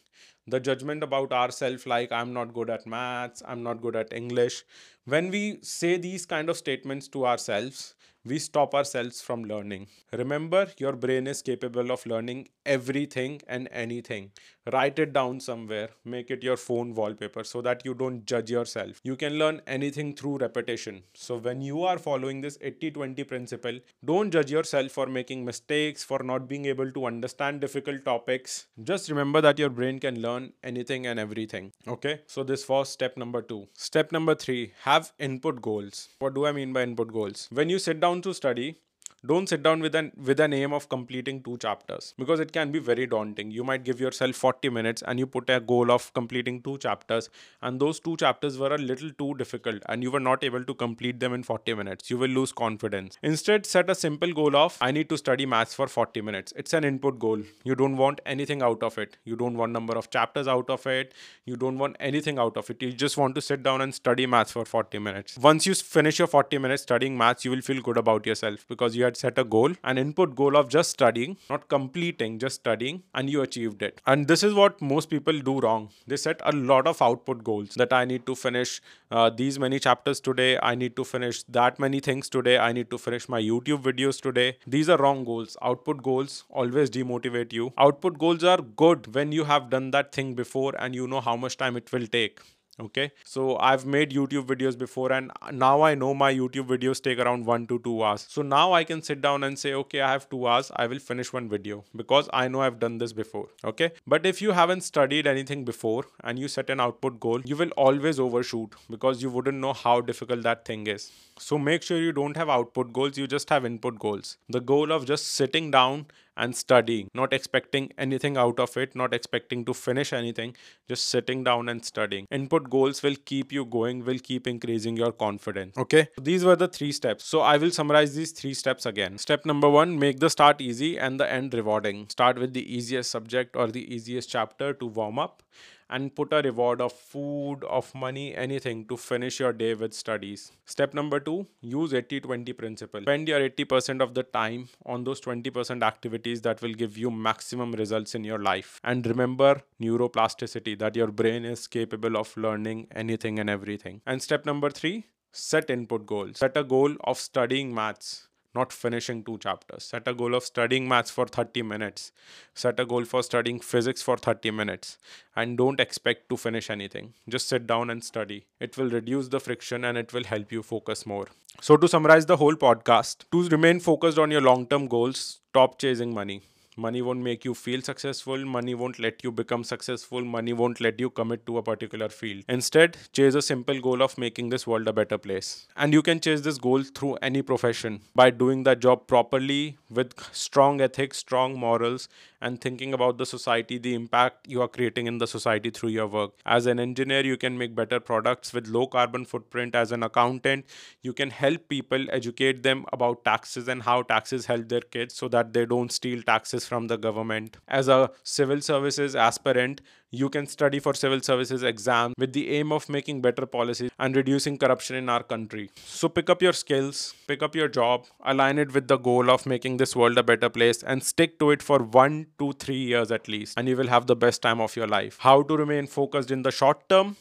The 0.47 0.61
judgment 0.61 1.03
about 1.03 1.33
ourselves 1.33 1.87
like 1.87 2.13
i'm 2.13 2.33
not 2.33 2.55
good 2.55 2.71
at 2.71 2.87
maths 2.87 3.43
i'm 3.47 3.63
not 3.65 3.83
good 3.83 3.97
at 3.97 4.13
english. 4.13 4.65
When 5.05 5.31
we 5.31 5.59
say 5.63 5.97
these 5.99 6.25
kind 6.27 6.49
of 6.49 6.57
statements 6.57 7.09
to 7.09 7.27
ourselves 7.27 7.96
we 8.27 8.39
stop 8.41 8.75
ourselves 8.75 9.21
from 9.23 9.45
learning. 9.45 9.87
Remember, 10.13 10.67
your 10.79 10.93
brain 10.93 11.27
is 11.29 11.43
capable 11.43 11.93
of 11.93 12.05
learning 12.07 12.49
everything 12.65 13.41
and 13.47 13.69
anything. 13.71 14.33
Write 14.73 14.99
it 14.99 15.13
down 15.13 15.39
somewhere, 15.39 15.91
make 16.05 16.29
it 16.29 16.43
your 16.43 16.57
phone 16.57 16.93
wallpaper 16.93 17.45
so 17.45 17.63
that 17.63 17.85
you 17.85 17.95
don't 17.95 18.27
judge 18.27 18.51
yourself. 18.51 19.01
You 19.05 19.15
can 19.15 19.39
learn 19.39 19.63
anything 19.69 20.17
through 20.17 20.39
repetition. 20.39 21.05
So, 21.15 21.37
when 21.37 21.61
you 21.61 21.85
are 21.85 21.99
following 21.99 22.41
this 22.41 22.59
80 22.61 22.91
20 22.91 23.23
principle, 23.25 23.79
don't 24.05 24.33
judge 24.33 24.51
yourself 24.51 24.91
for 24.91 25.07
making 25.07 25.45
mistakes, 25.45 26.03
for 26.03 26.25
not 26.25 26.49
being 26.49 26.65
able 26.67 26.91
to 26.91 27.07
understand 27.07 27.61
difficult 27.61 28.05
topics. 28.05 28.67
Just 28.83 29.09
remember 29.09 29.41
that 29.41 29.61
your 29.61 29.71
brain 29.71 30.01
can 30.01 30.21
learn 30.21 30.53
anything 30.65 31.07
and 31.07 31.21
everything. 31.21 31.73
Okay, 31.87 32.23
so 32.27 32.43
this 32.43 32.69
was 32.69 32.89
step 32.89 33.17
number 33.17 33.43
two. 33.43 33.69
Step 33.75 34.11
number 34.11 34.35
three 34.35 34.73
have 34.83 35.13
input 35.21 35.63
goals. 35.63 36.09
What 36.19 36.35
do 36.35 36.45
I 36.47 36.51
mean 36.51 36.73
by 36.73 36.83
input 36.83 37.13
goals? 37.13 37.49
When 37.53 37.71
you 37.71 37.79
sit 37.79 38.01
down 38.01 38.16
to 38.23 38.35
study 38.35 38.77
don't 39.25 39.49
sit 39.49 39.63
down 39.63 39.81
with 39.81 39.95
an 39.95 40.13
with 40.17 40.39
an 40.41 40.53
aim 40.53 40.73
of 40.73 40.89
completing 40.89 41.43
two 41.43 41.57
chapters 41.59 42.15
because 42.19 42.39
it 42.39 42.53
can 42.53 42.71
be 42.71 42.79
very 42.79 43.07
daunting. 43.07 43.51
You 43.51 43.65
might 43.65 43.83
give 43.85 44.01
yourself 44.01 44.37
40 44.37 44.69
minutes 44.69 45.03
and 45.07 45.19
you 45.19 45.27
put 45.27 45.49
a 45.51 45.59
goal 45.59 45.91
of 45.91 46.13
completing 46.15 46.61
two 46.63 46.79
chapters 46.79 47.31
and 47.63 47.81
those 47.81 47.99
two 47.99 48.17
chapters 48.17 48.59
were 48.59 48.75
a 48.75 48.79
little 48.79 49.11
too 49.11 49.35
difficult 49.35 49.83
and 49.89 50.03
you 50.03 50.11
were 50.11 50.21
not 50.21 50.45
able 50.45 50.65
to 50.65 50.75
complete 50.75 51.19
them 51.19 51.33
in 51.33 51.43
40 51.43 51.75
minutes. 51.75 52.11
You 52.11 52.19
will 52.19 52.29
lose 52.29 52.53
confidence. 52.53 53.19
Instead 53.23 53.67
set 53.67 53.89
a 53.91 53.95
simple 53.95 54.33
goal 54.33 54.55
of 54.55 54.77
i 54.81 54.91
need 54.91 55.09
to 55.09 55.19
study 55.19 55.47
maths 55.47 55.75
for 55.75 55.89
40 55.89 56.21
minutes. 56.21 56.53
It's 56.57 56.75
an 56.75 56.85
input 56.85 57.19
goal. 57.19 57.41
You 57.65 57.75
don't 57.75 57.97
want 57.97 58.21
anything 58.27 58.63
out 58.63 58.83
of 58.83 58.99
it. 58.99 59.17
You 59.25 59.37
don't 59.37 59.57
want 59.57 59.73
number 59.73 59.97
of 59.97 60.11
chapters 60.11 60.47
out 60.47 60.71
of 60.71 60.87
it. 60.87 61.15
You 61.45 61.57
don't 61.57 61.79
want 61.79 61.97
anything 61.99 62.39
out 62.39 62.57
of 62.57 62.71
it. 62.71 62.83
You 62.83 62.93
just 62.93 63.17
want 63.17 63.35
to 63.37 63.41
sit 63.41 63.63
down 63.63 63.81
and 63.81 63.95
study 63.95 64.27
maths 64.27 64.53
for 64.53 64.65
40 64.65 64.99
minutes. 64.99 65.39
Once 65.39 65.67
you 65.67 65.75
finish 65.75 66.19
your 66.19 66.29
40 66.29 66.59
minutes 66.59 66.83
studying 66.83 67.17
maths 67.17 67.45
you 67.45 67.51
will 67.51 67.61
feel 67.63 67.81
good 67.81 67.97
about 67.97 68.27
yourself 68.27 68.67
because 68.69 68.95
you 68.95 69.06
had 69.07 69.17
set 69.17 69.39
a 69.39 69.45
goal, 69.45 69.73
an 69.85 69.99
input 69.99 70.35
goal 70.37 70.57
of 70.57 70.69
just 70.69 70.91
studying, 70.91 71.39
not 71.51 71.69
completing, 71.69 72.39
just 72.39 72.57
studying, 72.57 73.03
and 73.15 73.31
you 73.31 73.41
achieved 73.41 73.83
it. 73.83 74.01
And 74.07 74.29
this 74.29 74.43
is 74.43 74.55
what 74.55 74.81
most 74.83 75.09
people 75.09 75.41
do 75.41 75.59
wrong. 75.61 75.89
They 76.07 76.17
set 76.19 76.41
a 76.45 76.53
lot 76.53 76.87
of 76.87 77.01
output 77.01 77.43
goals 77.43 77.71
that 77.77 77.93
I 77.93 78.05
need 78.05 78.27
to 78.27 78.35
finish 78.35 78.81
uh, 79.11 79.31
these 79.31 79.59
many 79.59 79.79
chapters 79.79 80.21
today, 80.21 80.59
I 80.63 80.75
need 80.75 80.97
to 80.97 81.05
finish 81.05 81.43
that 81.45 81.79
many 81.79 82.01
things 82.01 82.29
today, 82.29 82.59
I 82.59 82.73
need 82.73 82.91
to 82.91 82.99
finish 82.99 83.29
my 83.29 83.41
YouTube 83.41 83.83
videos 83.83 84.21
today. 84.21 84.59
These 84.67 84.89
are 84.89 84.99
wrong 84.99 85.25
goals. 85.25 85.57
Output 85.63 86.03
goals 86.03 86.45
always 86.51 86.91
demotivate 86.91 87.53
you. 87.53 87.73
Output 87.79 88.19
goals 88.19 88.45
are 88.45 88.59
good 88.59 89.15
when 89.15 89.33
you 89.33 89.45
have 89.45 89.71
done 89.71 89.91
that 89.93 90.13
thing 90.13 90.35
before 90.35 90.75
and 90.79 90.95
you 90.95 91.07
know 91.07 91.21
how 91.21 91.37
much 91.37 91.57
time 91.57 91.77
it 91.77 91.93
will 91.93 92.07
take 92.07 92.41
okay? 92.81 93.11
So 93.25 93.59
i've 93.59 93.87
made 93.87 94.11
youtube 94.11 94.47
videos 94.47 94.79
before 94.79 95.13
and 95.13 95.31
now 95.53 95.83
i 95.83 95.95
know 95.95 96.13
my 96.15 96.33
youtube 96.33 96.69
videos 96.69 97.03
take 97.03 97.19
around 97.19 97.47
1 97.47 97.67
to 97.69 97.79
2 97.81 98.03
hours. 98.03 98.27
So 98.29 98.43
now 98.43 98.73
i 98.73 98.85
can 98.85 99.03
sit 99.03 99.21
down 99.21 99.45
and 99.45 99.59
say 99.59 99.75
okay 99.75 100.01
i 100.01 100.13
have 100.13 100.29
2 100.31 100.47
hours. 100.47 100.71
I 100.77 100.87
will 100.87 100.99
finish 100.99 101.33
one 101.33 101.49
video 101.49 101.85
because 101.95 102.29
i 102.33 102.49
know 102.49 102.61
i've 102.63 102.79
done 102.79 102.99
this 102.99 103.13
before. 103.13 103.49
Okay? 103.65 103.93
But 104.07 104.27
if 104.27 104.43
you 104.43 104.53
haven't 104.53 104.83
studied 104.83 105.27
anything 105.27 105.65
before 105.65 106.05
and 106.25 106.39
you 106.39 106.49
set 106.49 106.71
an 106.71 106.81
output 106.81 107.21
goal 107.21 107.41
you 107.45 107.57
will 107.57 107.71
always 107.71 108.21
overshoot 108.21 108.75
because 108.91 109.23
you 109.23 109.31
wouldn't 109.31 109.59
know 109.59 109.73
how 109.73 110.01
difficult 110.01 110.43
that 110.43 110.65
thing 110.65 110.87
is. 110.87 111.11
So 111.39 111.59
make 111.59 111.83
sure 111.83 111.99
you 111.99 112.13
don't 112.13 112.37
have 112.37 112.49
output 112.49 112.93
goals. 112.93 113.19
You 113.19 113.27
just 113.27 113.51
have 113.51 113.67
input 113.67 113.99
goals. 113.99 114.39
The 114.49 114.61
goal 114.61 114.91
of 114.91 115.05
just 115.07 115.35
sitting 115.35 115.71
down 115.71 116.07
and 116.37 116.55
studying, 116.55 117.09
not 117.15 117.33
expecting 117.33 117.91
anything 117.99 118.37
out 118.37 118.59
of 118.61 118.77
it, 118.77 118.95
not 118.95 119.15
expecting 119.15 119.65
to 119.65 119.75
finish 119.75 120.13
anything, 120.13 120.55
just 120.89 121.07
sitting 121.07 121.45
down 121.45 121.69
and 121.69 121.85
studying. 121.85 122.27
Input 122.31 122.69
goals 122.71 123.03
will 123.03 123.17
keep 123.25 123.53
you 123.53 123.65
going, 123.65 124.05
will 124.05 124.19
keep 124.19 124.47
increasing 124.47 124.97
your 124.97 125.13
confidence. 125.13 125.77
Okay, 125.77 126.09
these 126.21 126.45
were 126.45 126.57
the 126.57 126.69
three 126.69 126.93
steps. 126.93 127.25
So 127.25 127.41
I 127.41 127.57
will 127.57 127.71
summarize 127.71 128.15
these 128.15 128.33
three 128.33 128.55
steps 128.55 128.87
again. 128.87 129.19
Step 129.19 129.45
number 129.47 129.69
one 129.69 129.99
make 129.99 130.21
the 130.21 130.31
start 130.31 130.61
easy 130.61 130.99
and 130.99 131.19
the 131.19 131.31
end 131.31 131.55
rewarding. 131.55 132.09
Start 132.09 132.39
with 132.39 132.53
the 132.53 132.75
easiest 132.75 133.11
subject 133.11 133.57
or 133.57 133.69
the 133.69 133.95
easiest 133.95 134.29
chapter 134.29 134.73
to 134.75 134.87
warm 134.87 135.19
up 135.19 135.43
and 135.89 136.15
put 136.15 136.33
a 136.33 136.43
reward 136.43 136.81
of 136.81 136.93
food, 136.93 137.63
of 137.65 137.95
money, 137.95 138.35
anything 138.35 138.85
to 138.87 138.97
finish 138.97 139.39
your 139.39 139.53
day 139.53 139.75
with 139.75 139.95
studies. 139.95 140.51
Step 140.65 140.95
number 140.95 141.21
two 141.21 141.47
use 141.61 141.95
80 141.95 142.21
20 142.21 142.53
principle. 142.53 143.01
Spend 143.03 143.29
your 143.29 143.41
80% 143.49 144.01
of 144.03 144.15
the 144.15 144.23
time 144.25 144.69
on 144.85 145.05
those 145.05 145.21
20% 145.21 145.83
activities 145.83 146.26
that 146.35 146.63
will 146.63 146.75
give 146.75 146.97
you 146.99 147.11
maximum 147.11 147.73
results 147.73 148.15
in 148.15 148.25
your 148.25 148.39
life. 148.39 148.81
And 148.85 149.07
remember 149.07 149.63
neuroplasticity 149.81 150.79
that 150.79 150.97
your 150.97 151.09
brain 151.09 151.45
is 151.45 151.67
capable 151.67 152.17
of 152.17 152.37
learning 152.37 152.89
anything 152.91 153.39
and 153.39 153.49
everything. 153.49 154.03
And 154.07 154.23
step 154.23 154.45
number 154.45 154.71
three 154.71 155.07
set 155.33 155.71
input 155.71 156.07
goals. 156.07 156.39
Set 156.39 156.57
a 156.57 156.65
goal 156.65 156.95
of 157.05 157.19
studying 157.19 157.75
maths 157.75 158.29
not 158.57 158.73
finishing 158.73 159.23
two 159.23 159.39
chapters. 159.39 159.85
Set 159.85 160.09
a 160.09 160.15
goal 160.15 160.35
of 160.35 160.45
studying 160.45 160.89
maths 160.89 161.11
for 161.11 161.27
30 161.27 161.63
minutes. 161.63 162.11
Set 162.55 162.81
a 162.81 162.87
goal 162.87 163.05
for 163.05 163.23
studying 163.23 163.61
physics 163.61 164.03
for 164.03 164.17
30 164.17 164.51
minutes. 164.51 164.99
And 165.37 165.57
don't 165.59 165.81
expect 165.81 166.29
to 166.31 166.37
finish 166.37 166.71
anything. 166.71 167.15
Just 167.29 167.49
sit 167.49 167.67
down 167.67 167.91
and 167.91 168.03
study. 168.03 168.47
It 168.59 168.77
will 168.77 168.91
reduce 168.91 169.29
the 169.29 169.41
friction 169.41 169.85
and 169.85 169.97
it 169.97 170.13
will 170.13 170.25
help 170.25 170.51
you 170.51 170.63
focus 170.63 171.07
more. 171.07 171.27
So, 171.61 171.77
to 171.77 171.89
summarize 171.89 172.27
the 172.27 172.37
whole 172.37 172.55
podcast, 172.55 173.25
to 173.33 173.49
remain 173.49 173.81
focused 173.81 174.19
on 174.19 174.31
your 174.31 174.43
long 174.43 174.67
term 174.67 174.89
goals, 174.89 175.41
stop 175.51 175.79
chasing 175.79 176.13
money 176.13 176.43
Money 176.79 177.01
won't 177.01 177.21
make 177.21 177.43
you 177.43 177.55
feel 177.55 177.81
successful. 177.81 178.45
Money 178.45 178.75
won't 178.75 178.99
let 178.99 179.25
you 179.25 179.33
become 179.33 179.65
successful. 179.65 180.23
Money 180.23 180.53
won't 180.53 180.79
let 180.79 181.01
you 181.01 181.09
commit 181.09 181.47
to 181.47 181.57
a 181.57 181.63
particular 181.63 182.11
field. 182.11 182.45
Instead, 182.51 182.99
chase 183.15 183.35
a 183.35 183.41
simple 183.41 183.81
goal 183.81 184.03
of 184.03 184.19
making 184.19 184.51
this 184.51 184.67
world 184.67 184.87
a 184.87 184.93
better 184.93 185.17
place. 185.17 185.67
And 185.75 185.95
you 185.95 186.03
can 186.03 186.21
chase 186.21 186.43
this 186.43 186.59
goal 186.59 186.83
through 186.83 187.15
any 187.23 187.41
profession 187.41 188.03
by 188.15 188.29
doing 188.29 188.65
that 188.65 188.81
job 188.81 189.07
properly 189.07 189.79
with 189.89 190.13
strong 190.35 190.83
ethics, 190.83 191.17
strong 191.17 191.59
morals, 191.59 192.09
and 192.43 192.61
thinking 192.61 192.93
about 192.93 193.17
the 193.17 193.25
society, 193.25 193.79
the 193.79 193.95
impact 193.95 194.47
you 194.47 194.61
are 194.61 194.69
creating 194.69 195.07
in 195.07 195.17
the 195.17 195.27
society 195.27 195.71
through 195.71 195.89
your 195.89 196.07
work. 196.07 196.33
As 196.45 196.67
an 196.67 196.79
engineer, 196.79 197.25
you 197.25 197.39
can 197.39 197.57
make 197.57 197.75
better 197.75 197.99
products 197.99 198.53
with 198.53 198.67
low 198.67 198.87
carbon 198.87 199.25
footprint. 199.25 199.75
As 199.75 199.93
an 199.93 200.03
accountant, 200.03 200.67
you 201.01 201.15
can 201.15 201.31
help 201.31 201.69
people 201.69 202.05
educate 202.11 202.63
them 202.63 202.85
about 202.93 203.25
taxes 203.25 203.67
and 203.67 203.83
how 203.83 204.03
taxes 204.03 204.45
help 204.45 204.69
their 204.69 204.83
kids 204.83 205.15
so 205.15 205.29
that 205.29 205.55
they 205.55 205.65
don't 205.65 205.91
steal 205.91 206.23
taxes 206.23 206.66
from 206.67 206.89
the 206.89 206.97
government. 206.97 207.57
As 207.69 207.89
a 207.89 208.11
civil 208.23 208.61
services 208.61 209.15
aspirant, 209.15 209.81
you 210.11 210.29
can 210.31 210.47
study 210.47 210.79
for 210.79 210.95
civil 210.95 211.21
services 211.21 211.63
exam 211.63 212.15
with 212.19 212.33
the 212.33 212.51
aim 212.51 212.73
of 212.73 212.89
making 212.89 213.21
better 213.21 213.45
policies 213.45 213.91
and 213.99 214.17
reducing 214.17 214.57
corruption 214.57 214.97
in 214.97 215.09
our 215.09 215.23
country. 215.23 215.71
So 215.77 216.09
pick 216.09 216.31
up 216.31 216.43
your 216.43 216.53
skills, 216.53 217.15
pick 217.27 217.43
up 217.43 217.55
your 217.55 217.69
job, 217.69 218.07
align 218.25 218.59
it 218.59 218.73
with 218.73 218.89
the 218.89 218.97
goal 218.97 219.31
of 219.31 219.47
making 219.47 219.77
this 219.77 219.95
world 219.97 220.19
a 220.19 220.23
better 220.23 220.49
place 220.49 220.83
and 220.83 221.03
stick 221.03 221.39
to 221.41 221.51
it 221.51 221.63
for 221.63 221.79
1 221.79 222.27
to 222.39 222.53
3 222.53 222.75
years 222.75 223.11
at 223.11 223.29
least 223.29 223.59
and 223.59 223.69
you 223.69 223.77
will 223.77 223.89
have 223.89 224.07
the 224.07 224.17
best 224.17 224.43
time 224.43 224.61
of 224.61 224.77
your 224.77 224.87
life. 224.87 225.19
How 225.21 225.43
to 225.43 225.57
remain 225.57 225.87
focused 225.87 226.31
in 226.31 226.43
the 226.43 226.51
short 226.51 226.89
term? 226.89 227.17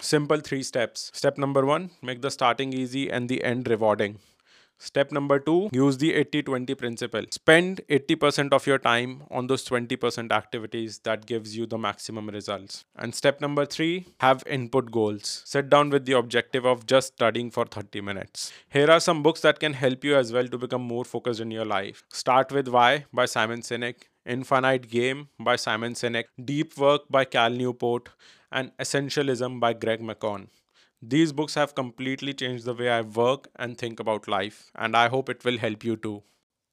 Simple 0.00 0.40
3 0.40 0.62
steps. 0.62 1.10
Step 1.14 1.38
number 1.38 1.64
1, 1.64 1.90
make 2.02 2.22
the 2.22 2.30
starting 2.30 2.72
easy 2.72 3.10
and 3.10 3.28
the 3.28 3.44
end 3.44 3.68
rewarding. 3.68 4.18
Step 4.84 5.12
number 5.12 5.38
two, 5.38 5.68
use 5.72 5.96
the 5.98 6.12
80 6.12 6.42
20 6.42 6.74
principle. 6.74 7.22
Spend 7.30 7.82
80% 7.88 8.52
of 8.52 8.66
your 8.66 8.78
time 8.78 9.22
on 9.30 9.46
those 9.46 9.64
20% 9.64 10.32
activities 10.32 10.98
that 11.04 11.24
gives 11.24 11.56
you 11.56 11.66
the 11.66 11.78
maximum 11.78 12.28
results. 12.28 12.84
And 12.96 13.14
step 13.14 13.40
number 13.40 13.64
three, 13.64 14.06
have 14.18 14.42
input 14.44 14.90
goals. 14.90 15.42
Sit 15.44 15.70
down 15.70 15.90
with 15.90 16.04
the 16.04 16.14
objective 16.14 16.64
of 16.64 16.84
just 16.86 17.12
studying 17.14 17.52
for 17.52 17.64
30 17.64 18.00
minutes. 18.00 18.52
Here 18.70 18.90
are 18.90 18.98
some 18.98 19.22
books 19.22 19.42
that 19.42 19.60
can 19.60 19.74
help 19.74 20.02
you 20.02 20.16
as 20.16 20.32
well 20.32 20.48
to 20.48 20.58
become 20.58 20.82
more 20.82 21.04
focused 21.04 21.40
in 21.40 21.52
your 21.52 21.64
life. 21.64 22.02
Start 22.12 22.50
with 22.50 22.66
Why 22.66 23.04
by 23.12 23.26
Simon 23.26 23.60
Sinek. 23.60 24.08
Infinite 24.24 24.88
Game 24.88 25.28
by 25.38 25.56
Simon 25.56 25.94
Sinek, 25.94 26.26
Deep 26.44 26.78
Work 26.78 27.02
by 27.10 27.24
Cal 27.24 27.50
Newport, 27.50 28.08
and 28.52 28.70
Essentialism 28.78 29.58
by 29.58 29.72
Greg 29.72 30.00
McKeown. 30.00 30.46
These 31.04 31.32
books 31.32 31.54
have 31.54 31.74
completely 31.74 32.32
changed 32.32 32.64
the 32.64 32.74
way 32.74 32.88
I 32.88 33.00
work 33.00 33.48
and 33.56 33.76
think 33.76 33.98
about 33.98 34.28
life, 34.28 34.70
and 34.76 34.96
I 34.96 35.08
hope 35.08 35.28
it 35.28 35.44
will 35.44 35.58
help 35.58 35.82
you 35.84 35.96
too. 35.96 36.22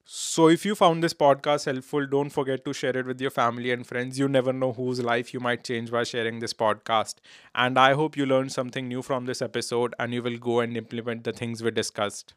So, 0.06 0.50
if 0.50 0.66
you 0.66 0.76
found 0.76 1.04
this 1.04 1.14
podcast 1.14 1.66
helpful, 1.66 2.06
don't 2.06 2.30
forget 2.30 2.64
to 2.66 2.74
share 2.74 2.96
it 2.96 3.06
with 3.08 3.20
your 3.22 3.32
family 3.32 3.72
and 3.72 3.86
friends. 3.86 4.20
You 4.20 4.28
never 4.28 4.54
know 4.54 4.72
whose 4.74 5.02
life 5.02 5.34
you 5.34 5.40
might 5.40 5.64
change 5.64 5.92
by 5.92 6.04
sharing 6.04 6.40
this 6.40 6.54
podcast. 6.54 7.16
And 7.56 7.80
I 7.80 7.94
hope 7.94 8.18
you 8.18 8.26
learned 8.26 8.52
something 8.52 8.88
new 8.88 9.02
from 9.02 9.26
this 9.26 9.42
episode 9.42 9.96
and 10.00 10.14
you 10.14 10.22
will 10.24 10.38
go 10.38 10.60
and 10.60 10.78
implement 10.78 11.24
the 11.24 11.34
things 11.34 11.64
we 11.64 11.72
discussed. 11.72 12.34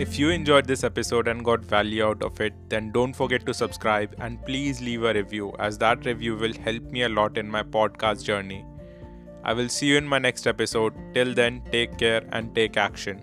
If 0.00 0.18
you 0.18 0.30
enjoyed 0.30 0.66
this 0.66 0.82
episode 0.82 1.28
and 1.28 1.44
got 1.44 1.62
value 1.62 2.02
out 2.06 2.22
of 2.22 2.40
it, 2.40 2.54
then 2.70 2.90
don't 2.90 3.12
forget 3.12 3.44
to 3.44 3.52
subscribe 3.52 4.14
and 4.18 4.42
please 4.46 4.80
leave 4.80 5.02
a 5.02 5.12
review, 5.12 5.52
as 5.58 5.76
that 5.76 6.06
review 6.06 6.36
will 6.36 6.54
help 6.54 6.84
me 6.84 7.02
a 7.02 7.08
lot 7.10 7.36
in 7.36 7.50
my 7.50 7.62
podcast 7.62 8.24
journey. 8.24 8.64
I 9.44 9.52
will 9.52 9.68
see 9.68 9.88
you 9.88 9.98
in 9.98 10.06
my 10.06 10.18
next 10.18 10.46
episode. 10.46 10.94
Till 11.12 11.34
then, 11.34 11.60
take 11.70 11.98
care 11.98 12.22
and 12.32 12.54
take 12.54 12.78
action. 12.78 13.20